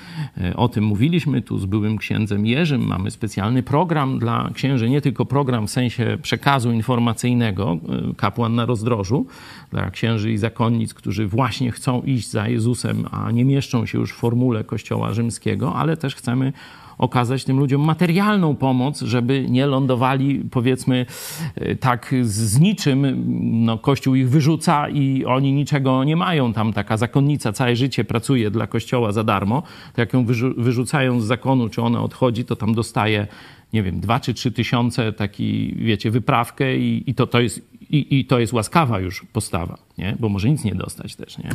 O 0.56 0.68
tym 0.68 0.84
mówiliśmy 0.84 1.42
tu 1.42 1.58
z 1.58 1.66
byłym 1.66 1.98
księdzem 1.98 2.46
Jerzym. 2.46 2.86
Mamy 2.86 3.10
specjalny 3.10 3.62
program 3.62 4.18
dla 4.18 4.50
księży, 4.54 4.90
nie 4.90 5.00
tylko 5.00 5.26
program 5.26 5.66
w 5.66 5.70
sensie 5.70 6.18
przekazu 6.22 6.72
informacyjnego, 6.72 7.67
kapłan 8.16 8.54
na 8.54 8.66
rozdrożu, 8.66 9.26
dla 9.70 9.90
księży 9.90 10.32
i 10.32 10.38
zakonnic, 10.38 10.94
którzy 10.94 11.26
właśnie 11.26 11.72
chcą 11.72 12.02
iść 12.02 12.30
za 12.30 12.48
Jezusem, 12.48 13.06
a 13.10 13.30
nie 13.30 13.44
mieszczą 13.44 13.86
się 13.86 13.98
już 13.98 14.12
w 14.12 14.16
formule 14.16 14.64
Kościoła 14.64 15.12
Rzymskiego, 15.12 15.74
ale 15.74 15.96
też 15.96 16.14
chcemy 16.14 16.52
okazać 16.98 17.44
tym 17.44 17.58
ludziom 17.58 17.84
materialną 17.84 18.56
pomoc, 18.56 19.00
żeby 19.00 19.46
nie 19.50 19.66
lądowali, 19.66 20.42
powiedzmy, 20.50 21.06
e, 21.54 21.76
tak 21.76 22.14
z 22.22 22.60
niczym. 22.60 23.24
No, 23.64 23.78
Kościół 23.78 24.14
ich 24.14 24.30
wyrzuca 24.30 24.88
i 24.88 25.24
oni 25.24 25.52
niczego 25.52 26.04
nie 26.04 26.16
mają. 26.16 26.52
Tam 26.52 26.72
taka 26.72 26.96
zakonnica 26.96 27.52
całe 27.52 27.76
życie 27.76 28.04
pracuje 28.04 28.50
dla 28.50 28.66
Kościoła 28.66 29.12
za 29.12 29.24
darmo. 29.24 29.62
To 29.94 30.00
jak 30.00 30.12
ją 30.12 30.24
wyrzucają 30.56 31.20
z 31.20 31.24
zakonu, 31.24 31.68
czy 31.68 31.82
ona 31.82 32.02
odchodzi, 32.02 32.44
to 32.44 32.56
tam 32.56 32.74
dostaje 32.74 33.26
nie 33.72 33.82
wiem, 33.82 34.00
dwa 34.00 34.20
czy 34.20 34.34
trzy 34.34 34.52
tysiące, 34.52 35.12
taki, 35.12 35.74
wiecie, 35.76 36.10
wyprawkę 36.10 36.76
i, 36.76 37.10
i 37.10 37.14
to, 37.14 37.26
to 37.26 37.40
jest 37.40 37.78
i, 37.90 38.18
I, 38.18 38.24
to 38.24 38.38
jest 38.38 38.52
łaskawa 38.52 39.00
już 39.00 39.24
postawa, 39.32 39.78
nie? 39.98 40.16
bo 40.20 40.28
może 40.28 40.50
nic 40.50 40.64
nie 40.64 40.74
dostać 40.74 41.16
też. 41.16 41.38
Nie? 41.38 41.50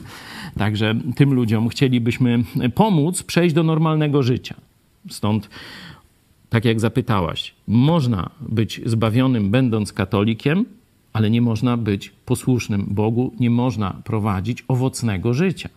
Także 0.58 0.96
tym 1.16 1.34
ludziom 1.34 1.70
chcielibyśmy 1.70 2.44
pomóc 2.76 3.24
przejść 3.24 3.56
do 3.56 3.64
normalnego 3.64 4.24
życia. 4.24 4.56
Stąd, 5.10 5.50
tak 6.50 6.66
jak 6.66 6.80
zapytałaś, 6.80 7.56
można 7.68 8.30
być 8.40 8.82
zbawionym, 8.86 9.52
będąc 9.52 9.94
katolikiem, 9.94 10.66
ale 11.14 11.30
nie 11.30 11.42
można 11.42 11.78
być 11.78 12.10
posłusznym 12.10 12.86
Bogu, 12.90 13.34
nie 13.40 13.50
można 13.50 14.02
prowadzić 14.04 14.64
owocnego 14.68 15.34
życia. 15.34 15.70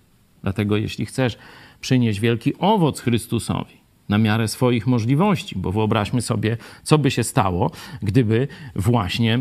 Dlatego, 0.42 0.76
jeśli 0.76 1.06
chcesz 1.06 1.38
przynieść 1.80 2.20
wielki 2.20 2.58
owoc 2.58 3.00
Chrystusowi, 3.00 3.74
na 4.08 4.18
miarę 4.18 4.48
swoich 4.48 4.86
możliwości, 4.86 5.58
bo 5.58 5.72
wyobraźmy 5.72 6.22
sobie, 6.22 6.56
co 6.82 6.98
by 6.98 7.10
się 7.10 7.24
stało, 7.24 7.70
gdyby 8.02 8.48
właśnie 8.76 9.34
e, 9.34 9.40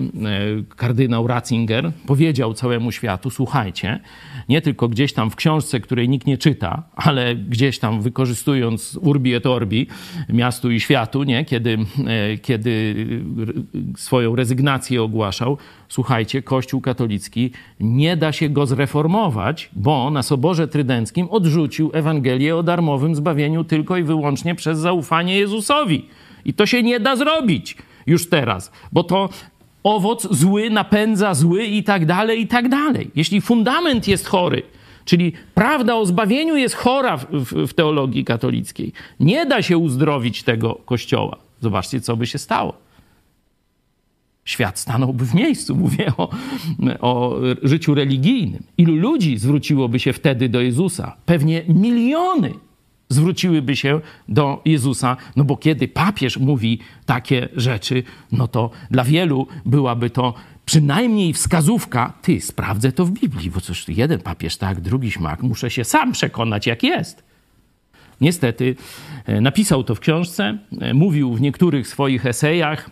kardynał 0.75 1.27
Ratzinger 1.27 1.91
powiedział 2.07 2.53
całemu 2.53 2.91
światu: 2.91 3.29
Słuchajcie, 3.29 3.99
nie 4.49 4.61
tylko 4.61 4.89
gdzieś 4.89 5.13
tam 5.13 5.31
w 5.31 5.35
książce, 5.35 5.79
której 5.79 6.09
nikt 6.09 6.27
nie 6.27 6.37
czyta, 6.37 6.83
ale 6.95 7.35
gdzieś 7.35 7.79
tam 7.79 8.01
wykorzystując 8.01 8.99
urbi 9.01 9.33
et 9.33 9.45
orbi, 9.45 9.87
miastu 10.29 10.71
i 10.71 10.79
światu, 10.79 11.23
nie? 11.23 11.45
Kiedy, 11.45 11.77
e, 12.07 12.37
kiedy 12.37 12.95
swoją 13.97 14.35
rezygnację 14.35 15.03
ogłaszał, 15.03 15.57
słuchajcie, 15.89 16.41
Kościół 16.41 16.81
katolicki 16.81 17.51
nie 17.79 18.17
da 18.17 18.31
się 18.31 18.49
go 18.49 18.65
zreformować, 18.65 19.69
bo 19.73 20.11
na 20.11 20.23
Soborze 20.23 20.67
Trydenckim 20.67 21.27
odrzucił 21.29 21.91
Ewangelię 21.93 22.55
o 22.55 22.63
darmowym 22.63 23.15
zbawieniu 23.15 23.63
tylko 23.63 23.97
i 23.97 24.03
wyłącznie 24.03 24.55
przez 24.55 24.79
zaufanie 24.79 25.37
Jezusowi. 25.37 26.05
I 26.45 26.53
to 26.53 26.65
się 26.65 26.83
nie 26.83 26.99
da 26.99 27.15
zrobić 27.15 27.77
już 28.07 28.29
teraz, 28.29 28.71
bo 28.91 29.03
to 29.03 29.29
owoc 29.83 30.27
zły 30.35 30.69
napędza 30.69 31.33
zły 31.33 31.63
i 31.63 31.83
tak 31.83 32.05
dalej, 32.05 32.41
i 32.41 32.47
tak 32.47 32.69
dalej. 32.69 33.11
Jeśli 33.15 33.41
fundament 33.41 34.07
jest 34.07 34.27
chory, 34.27 34.63
czyli 35.05 35.33
prawda 35.53 35.95
o 35.95 36.05
zbawieniu 36.05 36.55
jest 36.55 36.75
chora 36.75 37.17
w, 37.17 37.25
w, 37.31 37.67
w 37.67 37.73
teologii 37.73 38.25
katolickiej, 38.25 38.93
nie 39.19 39.45
da 39.45 39.61
się 39.61 39.77
uzdrowić 39.77 40.43
tego 40.43 40.75
kościoła. 40.85 41.37
Zobaczcie, 41.61 42.01
co 42.01 42.17
by 42.17 42.27
się 42.27 42.37
stało 42.37 42.84
świat 44.45 44.79
stanąłby 44.79 45.25
w 45.25 45.33
miejscu. 45.33 45.75
Mówię 45.85 46.11
o, 46.17 46.29
o 46.99 47.39
życiu 47.63 47.93
religijnym. 47.93 48.63
Ilu 48.77 48.95
ludzi 48.95 49.37
zwróciłoby 49.37 49.99
się 49.99 50.13
wtedy 50.13 50.49
do 50.49 50.61
Jezusa? 50.61 51.15
Pewnie 51.25 51.63
miliony 51.67 52.53
zwróciłyby 53.09 53.75
się 53.75 54.01
do 54.29 54.61
Jezusa, 54.65 55.17
no 55.35 55.43
bo 55.43 55.57
kiedy 55.57 55.87
papież 55.87 56.37
mówi 56.37 56.79
takie 57.05 57.49
rzeczy, 57.55 58.03
no 58.31 58.47
to 58.47 58.69
dla 58.91 59.03
wielu 59.03 59.47
byłaby 59.65 60.09
to 60.09 60.33
przynajmniej 60.65 61.33
wskazówka, 61.33 62.13
ty, 62.21 62.41
sprawdzę 62.41 62.91
to 62.91 63.05
w 63.05 63.11
Biblii, 63.11 63.51
bo 63.51 63.61
cóż, 63.61 63.87
jeden 63.87 64.19
papież 64.19 64.57
tak, 64.57 64.81
drugi 64.81 65.11
śmak, 65.11 65.43
muszę 65.43 65.69
się 65.69 65.83
sam 65.83 66.11
przekonać, 66.11 66.67
jak 66.67 66.83
jest. 66.83 67.23
Niestety 68.21 68.75
e, 69.25 69.41
napisał 69.41 69.83
to 69.83 69.95
w 69.95 69.99
książce, 69.99 70.57
e, 70.81 70.93
mówił 70.93 71.33
w 71.33 71.41
niektórych 71.41 71.87
swoich 71.87 72.25
esejach, 72.25 72.89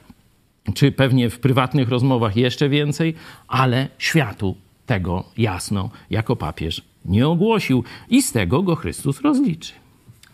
czy 0.73 0.91
pewnie 0.91 1.29
w 1.29 1.39
prywatnych 1.39 1.89
rozmowach 1.89 2.35
jeszcze 2.35 2.69
więcej, 2.69 3.15
ale 3.47 3.87
światu 3.97 4.55
tego 4.85 5.23
jasno 5.37 5.89
jako 6.09 6.35
papież 6.35 6.81
nie 7.05 7.27
ogłosił 7.27 7.83
i 8.09 8.21
z 8.21 8.31
tego 8.31 8.63
go 8.63 8.75
Chrystus 8.75 9.21
rozliczy. 9.21 9.73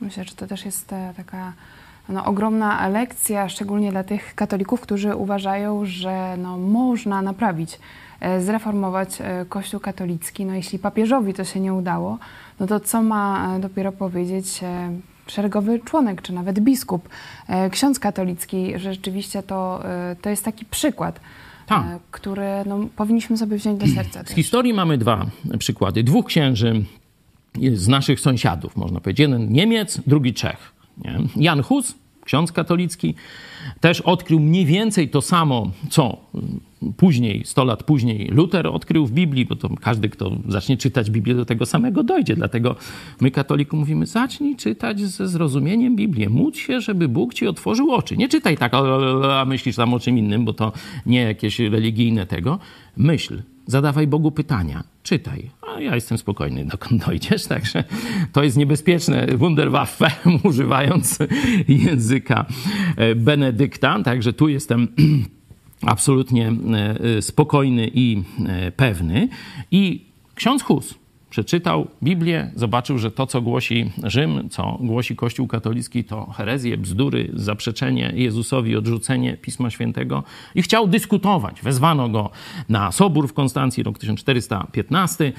Myślę, 0.01 0.23
że 0.23 0.35
to 0.35 0.47
też 0.47 0.65
jest 0.65 0.93
e, 0.93 1.13
taka 1.17 1.53
no, 2.09 2.25
ogromna 2.25 2.87
lekcja, 2.87 3.49
szczególnie 3.49 3.91
dla 3.91 4.03
tych 4.03 4.35
katolików, 4.35 4.81
którzy 4.81 5.15
uważają, 5.15 5.85
że 5.85 6.37
no, 6.37 6.57
można 6.57 7.21
naprawić, 7.21 7.79
e, 8.19 8.41
zreformować 8.41 9.21
e, 9.21 9.45
Kościół 9.49 9.79
katolicki. 9.79 10.45
No, 10.45 10.53
jeśli 10.53 10.79
papieżowi 10.79 11.33
to 11.33 11.43
się 11.43 11.59
nie 11.59 11.73
udało, 11.73 12.17
no 12.59 12.67
to 12.67 12.79
co 12.79 13.03
ma 13.03 13.59
dopiero 13.59 13.91
powiedzieć 13.91 14.61
szeregowy 15.31 15.79
członek, 15.79 16.21
czy 16.21 16.33
nawet 16.33 16.59
biskup, 16.59 17.09
ksiądz 17.71 17.99
katolicki, 17.99 18.79
że 18.79 18.93
rzeczywiście 18.93 19.43
to, 19.43 19.83
to 20.21 20.29
jest 20.29 20.45
taki 20.45 20.65
przykład. 20.65 21.19
Tak. 21.67 21.85
który 22.11 22.47
no, 22.65 22.87
powinniśmy 22.95 23.37
sobie 23.37 23.57
wziąć 23.57 23.79
do 23.79 23.87
serca. 23.87 24.23
Z 24.23 24.25
też. 24.25 24.35
historii 24.35 24.73
mamy 24.73 24.97
dwa 24.97 25.25
przykłady. 25.59 26.03
Dwóch 26.03 26.25
księży 26.25 26.83
z 27.73 27.87
naszych 27.87 28.19
sąsiadów, 28.19 28.75
można 28.75 28.99
powiedzieć. 28.99 29.19
Jeden 29.19 29.51
Niemiec, 29.51 30.01
drugi 30.07 30.33
Czech. 30.33 30.73
Nie? 30.97 31.19
Jan 31.35 31.61
Hus, 31.63 31.95
ksiądz 32.29 32.51
katolicki, 32.51 33.15
też 33.79 34.01
odkrył 34.01 34.39
mniej 34.39 34.65
więcej 34.65 35.09
to 35.09 35.21
samo, 35.21 35.71
co 35.89 36.17
później, 36.97 37.41
100 37.45 37.63
lat 37.63 37.83
później 37.83 38.27
Luter 38.31 38.67
odkrył 38.67 39.05
w 39.05 39.11
Biblii, 39.11 39.45
bo 39.45 39.55
to 39.55 39.69
każdy, 39.81 40.09
kto 40.09 40.31
zacznie 40.47 40.77
czytać 40.77 41.09
Biblię, 41.09 41.35
do 41.35 41.45
tego 41.45 41.65
samego 41.65 42.03
dojdzie. 42.03 42.35
Dlatego 42.35 42.75
my, 43.21 43.31
katoliku, 43.31 43.77
mówimy, 43.77 44.05
zacznij 44.05 44.55
czytać 44.55 45.01
ze 45.01 45.27
zrozumieniem 45.27 45.95
Biblię. 45.95 46.29
Módl 46.29 46.57
się, 46.57 46.81
żeby 46.81 47.07
Bóg 47.07 47.33
ci 47.33 47.47
otworzył 47.47 47.91
oczy. 47.91 48.17
Nie 48.17 48.29
czytaj 48.29 48.57
tak, 48.57 48.73
a 48.73 49.45
myślisz 49.45 49.75
tam 49.75 49.93
o 49.93 49.99
czym 49.99 50.17
innym, 50.17 50.45
bo 50.45 50.53
to 50.53 50.71
nie 51.05 51.21
jakieś 51.21 51.59
religijne 51.59 52.25
tego. 52.25 52.59
Myśl, 52.97 53.41
zadawaj 53.69 54.07
Bogu 54.07 54.31
pytania, 54.31 54.83
czytaj. 55.03 55.49
A 55.61 55.79
ja 55.79 55.95
jestem 55.95 56.17
spokojny, 56.17 56.65
dokąd 56.65 57.01
dojdziesz. 57.05 57.45
Także 57.45 57.83
to 58.31 58.43
jest 58.43 58.57
niebezpieczne 58.57 59.27
Wunderwaffe, 59.37 60.11
używając 60.49 61.19
języka 61.67 62.45
Benedykta. 63.15 64.03
Także 64.03 64.33
tu 64.33 64.47
jestem 64.47 64.87
absolutnie 65.93 66.51
spokojny 67.21 67.91
i 67.93 68.23
pewny. 68.75 69.29
I 69.71 70.05
ksiądz 70.35 70.63
Hus 70.63 70.98
przeczytał 71.29 71.87
Biblię, 72.03 72.51
zobaczył, 72.55 72.97
że 72.97 73.11
to, 73.11 73.27
co 73.27 73.41
głosi 73.41 73.91
Rzym, 74.03 74.49
co 74.49 74.77
głosi 74.81 75.15
Kościół 75.15 75.47
katolicki, 75.47 76.03
to 76.03 76.25
herezje, 76.25 76.77
bzdury, 76.77 77.31
zaprzeczenie 77.33 78.11
Jezusowi, 78.15 78.75
odrzucenie 78.75 79.37
Pisma 79.37 79.69
Świętego 79.69 80.23
i 80.55 80.61
chciał 80.61 80.87
dyskutować. 80.87 81.61
Wezwano 81.61 82.09
go 82.09 82.29
na 82.69 82.91
Sobór 82.91 83.27
w 83.27 83.33
Konstancji, 83.33 83.83
rok 83.83 83.99
1415. 83.99 85.33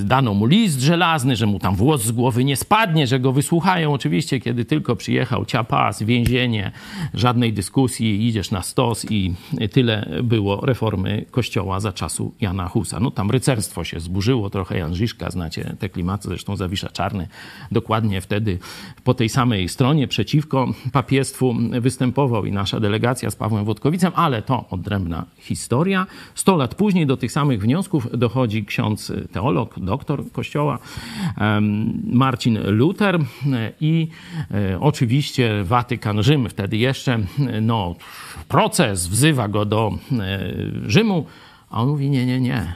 Dano 0.00 0.34
mu 0.34 0.46
list 0.46 0.80
żelazny, 0.80 1.36
że 1.36 1.46
mu 1.46 1.58
tam 1.58 1.76
włos 1.76 2.02
z 2.02 2.12
głowy 2.12 2.44
nie 2.44 2.56
spadnie, 2.56 3.06
że 3.06 3.20
go 3.20 3.32
wysłuchają. 3.32 3.92
Oczywiście, 3.92 4.40
kiedy 4.40 4.64
tylko 4.64 4.96
przyjechał 4.96 5.44
ciapas, 5.44 6.02
więzienie, 6.02 6.72
żadnej 7.14 7.52
dyskusji, 7.52 8.26
idziesz 8.26 8.50
na 8.50 8.62
stos 8.62 9.10
i 9.10 9.34
tyle 9.72 10.20
było 10.22 10.66
reformy 10.66 11.24
Kościoła 11.30 11.80
za 11.80 11.92
czasu 11.92 12.34
Jana 12.40 12.68
Husa. 12.68 13.00
No 13.00 13.10
tam 13.10 13.30
rycerstwo 13.30 13.84
się 13.84 14.00
zburzyło, 14.00 14.50
trochę 14.50 14.78
Jan 14.78 14.94
Żyszka 15.24 15.30
znacie 15.30 15.76
te 15.78 15.88
klimaty, 15.88 16.28
zresztą 16.28 16.56
Zawisza 16.56 16.88
Czarny 16.88 17.28
dokładnie 17.72 18.20
wtedy 18.20 18.58
po 19.04 19.14
tej 19.14 19.28
samej 19.28 19.68
stronie. 19.68 20.08
Przeciwko 20.08 20.68
papiestwu 20.92 21.54
występował 21.80 22.44
i 22.44 22.52
nasza 22.52 22.80
delegacja 22.80 23.30
z 23.30 23.36
Pawłem 23.36 23.64
Wodkowicem, 23.64 24.12
ale 24.14 24.42
to 24.42 24.64
odrębna 24.70 25.24
historia. 25.38 26.06
Sto 26.34 26.56
lat 26.56 26.74
później 26.74 27.06
do 27.06 27.16
tych 27.16 27.32
samych 27.32 27.60
wniosków 27.60 28.18
dochodzi 28.18 28.64
ksiądz 28.64 29.12
teolog, 29.32 29.80
doktor 29.80 30.32
kościoła 30.32 30.78
Marcin 32.04 32.58
Luther 32.66 33.18
i 33.80 34.08
e, 34.50 34.80
oczywiście 34.80 35.64
Watykan, 35.64 36.22
Rzym. 36.22 36.48
Wtedy 36.48 36.76
jeszcze, 36.76 37.18
no 37.62 37.94
proces 38.48 39.08
wzywa 39.08 39.48
go 39.48 39.64
do 39.64 39.98
e, 40.12 40.40
Rzymu, 40.86 41.26
a 41.70 41.82
on 41.82 41.88
mówi 41.88 42.10
nie, 42.10 42.26
nie, 42.26 42.40
nie, 42.40 42.74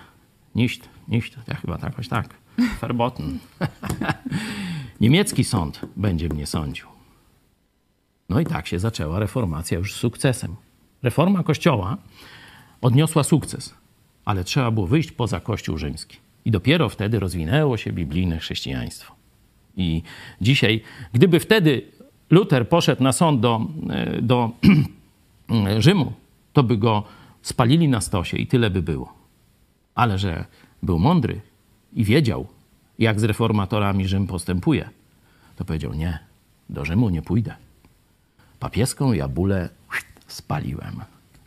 nicht, 0.55 0.89
nicht, 1.09 1.37
ja 1.49 1.55
chyba 1.55 1.79
tak, 1.79 1.91
jakoś 1.91 2.09
tak. 2.09 2.35
Verboten. 2.81 3.39
Niemiecki 5.01 5.45
sąd 5.45 5.81
będzie 5.97 6.29
mnie 6.29 6.47
sądził. 6.47 6.87
No 8.29 8.41
i 8.41 8.47
tak 8.47 8.67
się 8.67 8.79
zaczęła 8.79 9.19
reformacja 9.19 9.79
już 9.79 9.95
z 9.95 9.97
sukcesem. 9.97 10.57
Reforma 11.03 11.43
Kościoła 11.43 11.97
odniosła 12.81 13.25
sukces, 13.25 13.75
ale 14.25 14.45
trzeba 14.45 14.71
było 14.71 14.87
wyjść 14.87 15.13
poza 15.13 15.41
Kościół 15.41 15.79
rzymski. 15.79 16.17
I 16.45 16.51
dopiero 16.51 16.89
wtedy 16.89 17.21
rozwinęło 17.21 17.77
się 17.77 17.93
biblijne 17.93 18.39
chrześcijaństwo. 18.39 19.15
I 19.77 20.03
dzisiaj, 20.41 20.83
gdyby 21.13 21.41
wtedy 21.41 21.83
Luther 22.31 22.69
poszedł 22.69 23.03
na 23.03 23.13
sąd 23.13 23.41
do, 23.41 23.61
do 24.23 24.51
Rzymu, 25.79 26.13
to 26.53 26.63
by 26.63 26.77
go 26.77 27.03
spalili 27.43 27.89
na 27.89 28.01
stosie 28.01 28.37
i 28.37 28.47
tyle 28.47 28.71
by 28.71 28.83
było. 28.83 29.15
Ale 29.95 30.19
że 30.19 30.45
był 30.83 30.99
mądry 30.99 31.41
i 31.93 32.05
wiedział, 32.05 32.47
jak 32.99 33.21
z 33.21 33.25
reformatorami 33.25 34.09
Rzym 34.09 34.27
postępuje, 34.27 34.91
to 35.57 35.65
powiedział: 35.65 35.95
Nie, 35.95 36.19
do 36.71 36.85
Rzymu 36.85 37.11
nie 37.11 37.23
pójdę. 37.23 37.55
Papieską 38.61 39.13
jabulę 39.13 39.69
spaliłem. 40.27 41.01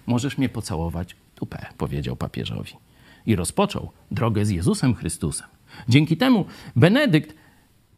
Możesz 0.07 0.37
mnie 0.37 0.49
pocałować 0.49 1.15
tupę, 1.35 1.65
powiedział 1.77 2.15
papieżowi. 2.15 2.73
I 3.25 3.35
rozpoczął 3.35 3.91
drogę 4.11 4.45
z 4.45 4.49
Jezusem 4.49 4.95
Chrystusem. 4.95 5.47
Dzięki 5.89 6.17
temu 6.17 6.45
Benedykt 6.75 7.35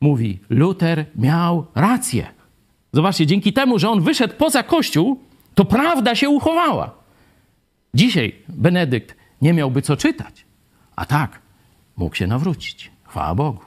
mówi: 0.01 0.39
Luter 0.49 1.05
miał 1.15 1.65
rację. 1.75 2.27
Zobaczcie, 2.93 3.25
dzięki 3.25 3.53
temu, 3.53 3.79
że 3.79 3.89
on 3.89 4.01
wyszedł 4.01 4.33
poza 4.37 4.63
kościół, 4.63 5.19
to 5.55 5.65
prawda 5.65 6.15
się 6.15 6.29
uchowała. 6.29 6.95
Dzisiaj 7.93 8.35
Benedykt 8.49 9.15
nie 9.41 9.53
miałby 9.53 9.81
co 9.81 9.97
czytać. 9.97 10.42
A 10.95 11.05
tak, 11.05 11.39
mógł 11.97 12.15
się 12.15 12.27
nawrócić. 12.27 12.91
Chwała 13.03 13.35
Bogu. 13.35 13.61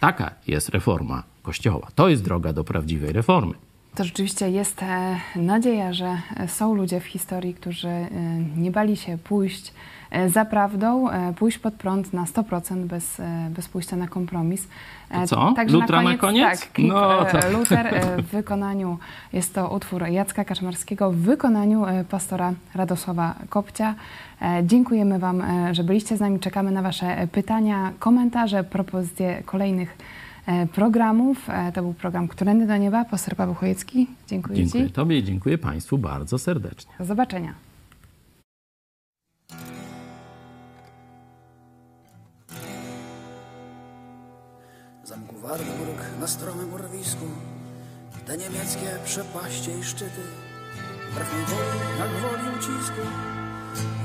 Taka 0.00 0.30
jest 0.46 0.68
reforma 0.68 1.22
Kościoła. 1.42 1.88
To 1.94 2.08
jest 2.08 2.24
droga 2.24 2.52
do 2.52 2.64
prawdziwej 2.64 3.12
reformy. 3.12 3.54
To 3.94 4.04
rzeczywiście 4.04 4.50
jest 4.50 4.82
e, 4.82 5.16
nadzieja, 5.36 5.92
że 5.92 6.18
są 6.46 6.74
ludzie 6.74 7.00
w 7.00 7.04
historii, 7.04 7.54
którzy 7.54 7.88
e, 7.88 8.08
nie 8.56 8.70
bali 8.70 8.96
się 8.96 9.18
pójść 9.18 9.72
e, 10.10 10.28
za 10.28 10.44
prawdą, 10.44 11.08
pójść 11.36 11.58
pod 11.58 11.74
prąd 11.74 12.12
na 12.12 12.24
100% 12.24 12.84
bez, 12.84 13.20
bez 13.50 13.68
pójścia 13.68 13.96
na 13.96 14.08
kompromis. 14.08 14.68
To 15.10 15.26
co? 15.26 15.52
Także 15.56 15.76
Lutra 15.76 16.02
na 16.02 16.16
koniec? 16.16 16.20
Na 16.20 16.56
koniec? 16.56 16.60
Tak, 16.60 16.78
no, 16.78 17.24
to... 17.24 17.50
Luther 17.50 18.04
w 18.18 18.26
wykonaniu, 18.26 18.98
jest 19.32 19.54
to 19.54 19.68
utwór 19.68 20.08
Jacka 20.08 20.44
Kaczmarskiego 20.44 21.12
w 21.12 21.16
wykonaniu 21.16 21.84
pastora 22.10 22.52
Radosława 22.74 23.34
Kopcia. 23.48 23.94
Dziękujemy 24.62 25.18
Wam, 25.18 25.42
że 25.72 25.84
byliście 25.84 26.16
z 26.16 26.20
nami. 26.20 26.40
Czekamy 26.40 26.70
na 26.70 26.82
Wasze 26.82 27.28
pytania, 27.32 27.92
komentarze, 27.98 28.64
propozycje 28.64 29.42
kolejnych 29.46 29.96
E, 30.46 30.66
programów. 30.66 31.50
E, 31.50 31.72
to 31.72 31.82
był 31.82 31.94
program 31.94 32.28
Którędy 32.28 32.66
do 32.66 32.76
Nieba. 32.76 33.04
Pastor 33.04 33.36
Paweł 33.36 33.54
Chojecki, 33.54 34.06
dziękuję, 34.26 34.56
dziękuję 34.56 34.86
Ci. 34.86 34.92
Tobie 34.92 35.18
i 35.18 35.24
dziękuję 35.24 35.58
Państwu 35.58 35.98
bardzo 35.98 36.38
serdecznie. 36.38 36.92
Do 36.98 37.04
zobaczenia. 37.04 37.54
Zamku 45.04 45.36
Wartburg 45.38 46.20
na 46.20 46.26
stromym 46.26 46.74
urwisku 46.74 47.26
Te 48.26 48.36
niemieckie 48.36 48.98
przepaście 49.04 49.78
i 49.78 49.84
szczyty 49.84 50.22
Wbrew 51.10 51.32
mej 51.32 51.44
woli, 51.44 51.98
jak 51.98 52.10
woli 52.10 52.58
ucisku 52.58 53.00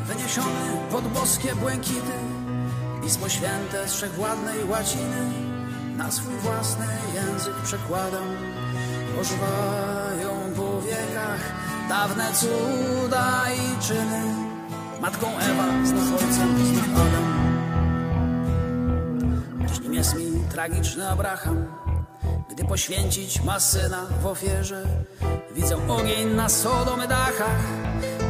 Wyniesiony 0.07 0.77
pod 0.91 1.07
boskie 1.07 1.55
błękity 1.55 2.17
Pismo 3.01 3.29
święte 3.29 3.87
z 3.87 3.93
wszechwładnej 3.93 4.63
łaciny 4.63 5.47
na 5.97 6.11
swój 6.11 6.35
własny 6.35 6.85
język 7.13 7.53
przekładam. 7.63 8.27
Ożywają 9.21 10.53
po 10.55 10.81
wiekach 10.81 11.41
dawne 11.89 12.31
cuda 12.33 13.45
i 13.51 13.87
czyny. 13.87 14.21
Matką 15.01 15.27
Ewa, 15.37 15.85
znów 15.85 16.13
ojcem, 16.13 16.65
znów 16.65 16.85
Adam. 16.95 17.27
Dziś 19.67 19.79
nim 19.79 19.93
jest 19.93 20.15
mi 20.15 20.43
tragiczny 20.49 21.09
Abraham, 21.09 21.65
gdy 22.57 22.65
poświęcić 22.65 23.41
ma 23.43 23.59
syna 23.59 24.05
w 24.21 24.25
ofierze. 24.25 24.83
Widzę 25.55 25.87
ogień 25.87 26.33
na 26.35 26.49
Sodomy 26.49 27.07
dachach, 27.07 27.63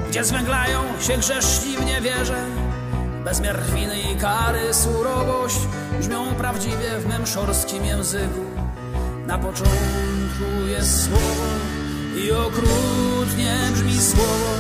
gdzie 0.09 0.23
zwęglają 0.23 0.81
się 1.01 1.17
grzeszni 1.17 1.77
w 1.77 1.85
niewierze. 1.85 2.45
Bezmiar 3.23 3.63
winy 3.63 4.01
i 4.01 4.15
kary, 4.15 4.73
surowość 4.73 5.59
brzmią 5.99 6.35
prawdziwie 6.35 6.99
w 6.99 7.07
mym 7.07 7.27
szorskim 7.27 7.85
języku. 7.85 8.45
Na 9.27 9.37
początku 9.37 10.67
jest 10.67 11.05
słowo 11.05 11.45
i 12.23 12.31
okrutnie 12.31 13.57
brzmi 13.73 14.01
słowo, 14.01 14.51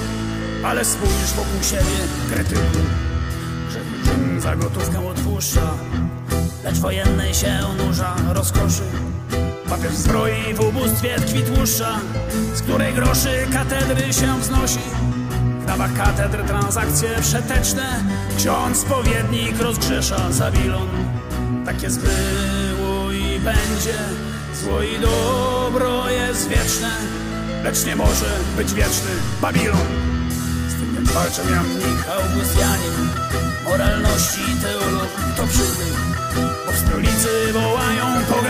ale 0.65 0.85
spójrz 0.85 1.33
wokół 1.35 1.63
siebie, 1.63 1.99
kretynu, 2.33 2.85
że 3.71 3.79
Rzym 4.05 4.41
za 4.41 4.55
gotówkę 4.55 5.07
odpuszcza, 5.07 5.73
lecz 6.63 6.79
wojennej 6.79 7.33
się 7.33 7.59
nurza 7.77 8.15
rozkoszy. 8.33 9.06
Papież 9.69 9.93
zbroi 9.93 10.53
w 10.53 10.59
ubóstwie 10.59 11.15
tkwi 11.19 11.43
tłuszcza, 11.43 11.99
z 12.53 12.61
której 12.61 12.93
groszy 12.93 13.47
katedry 13.53 14.13
się 14.13 14.39
wznosi. 14.39 14.79
Prawach 15.65 15.93
katedr 15.93 16.43
transakcje 16.43 17.09
przeteczne 17.21 18.03
Ksiądz 18.37 18.77
spowiednik 18.77 19.59
rozgrzesza 19.59 20.31
Zabilon. 20.31 20.87
Tak 21.65 21.83
jest 21.83 21.99
było 22.01 23.11
i 23.11 23.39
będzie 23.39 23.97
Zło 24.63 24.81
i 24.81 24.99
dobro 24.99 26.09
jest 26.09 26.49
wieczne 26.49 26.89
Lecz 27.63 27.85
nie 27.85 27.95
może 27.95 28.25
być 28.57 28.73
wieczny 28.73 29.11
Babilon. 29.41 29.87
Z 30.69 30.73
tym 30.73 30.95
więc 30.95 31.11
walczę 31.11 31.41
ja 31.51 31.63
mnich 31.63 32.09
Augustianin 32.09 33.09
Moralności 33.63 34.41
teolog 34.61 35.09
to 35.37 35.47
przybył 35.47 35.95
Bo 36.65 36.71
w 36.71 36.77
stolicy 36.77 37.53
wołają 37.53 38.05
poganin 38.29 38.46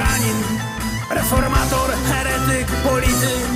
Reformator, 1.10 1.90
heretyk, 2.10 2.68
polityk. 2.84 3.48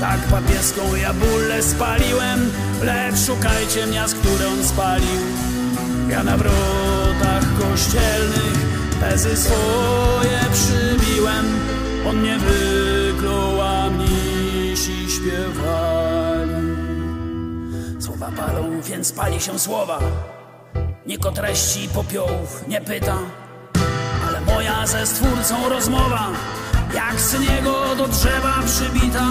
Tak 0.00 0.20
papieską 0.20 0.94
jabulę 0.94 1.62
spaliłem 1.62 2.50
Lecz 2.82 3.18
szukajcie 3.26 3.86
miast, 3.86 4.14
które 4.14 4.48
on 4.48 4.64
spalił 4.64 5.20
Ja 6.08 6.24
na 6.24 6.36
wrotach 6.36 7.44
kościelnych 7.58 8.70
Pezy 9.00 9.36
swoje 9.36 10.40
przybiłem. 10.52 11.44
On 12.08 12.22
nie 12.22 12.38
wyklął, 12.38 13.60
a 13.60 13.90
mnisi 13.90 15.06
śpiewali. 15.10 16.50
Słowa 18.00 18.30
palą, 18.36 18.80
więc 18.80 19.12
pali 19.12 19.40
się 19.40 19.58
słowa. 19.58 19.98
Nikt 21.06 21.26
o 21.26 21.32
treści 21.32 21.88
popiołów 21.88 22.68
nie 22.68 22.80
pyta 22.80 23.18
Ale 24.28 24.40
moja 24.40 24.86
ze 24.86 25.06
Stwórcą 25.06 25.68
rozmowa 25.68 26.30
Jak 26.94 27.20
z 27.20 27.40
niego 27.40 27.96
do 27.96 28.08
drzewa 28.08 28.54
przybita 28.66 29.26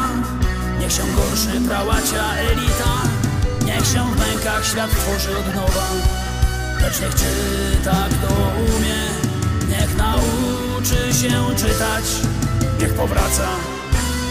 Niech 0.80 0.92
się 0.92 1.04
gorszy 1.16 1.62
prałacia 1.68 2.36
elita. 2.36 2.94
Niech 3.66 3.86
się 3.86 4.12
w 4.12 4.20
mękach 4.20 4.66
świat 4.66 4.92
tworzy 4.92 5.38
od 5.38 5.56
nowa. 5.56 5.86
Lecz 6.82 7.02
niech 7.02 7.16
czyta 7.16 8.08
kto 8.10 8.34
umie 8.60 9.00
Niech 9.70 9.98
nauczy 9.98 11.14
się 11.14 11.56
czytać. 11.56 12.06
Niech 12.80 12.94
powraca 12.94 13.48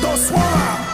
do 0.02 0.16
słowa 0.28 0.87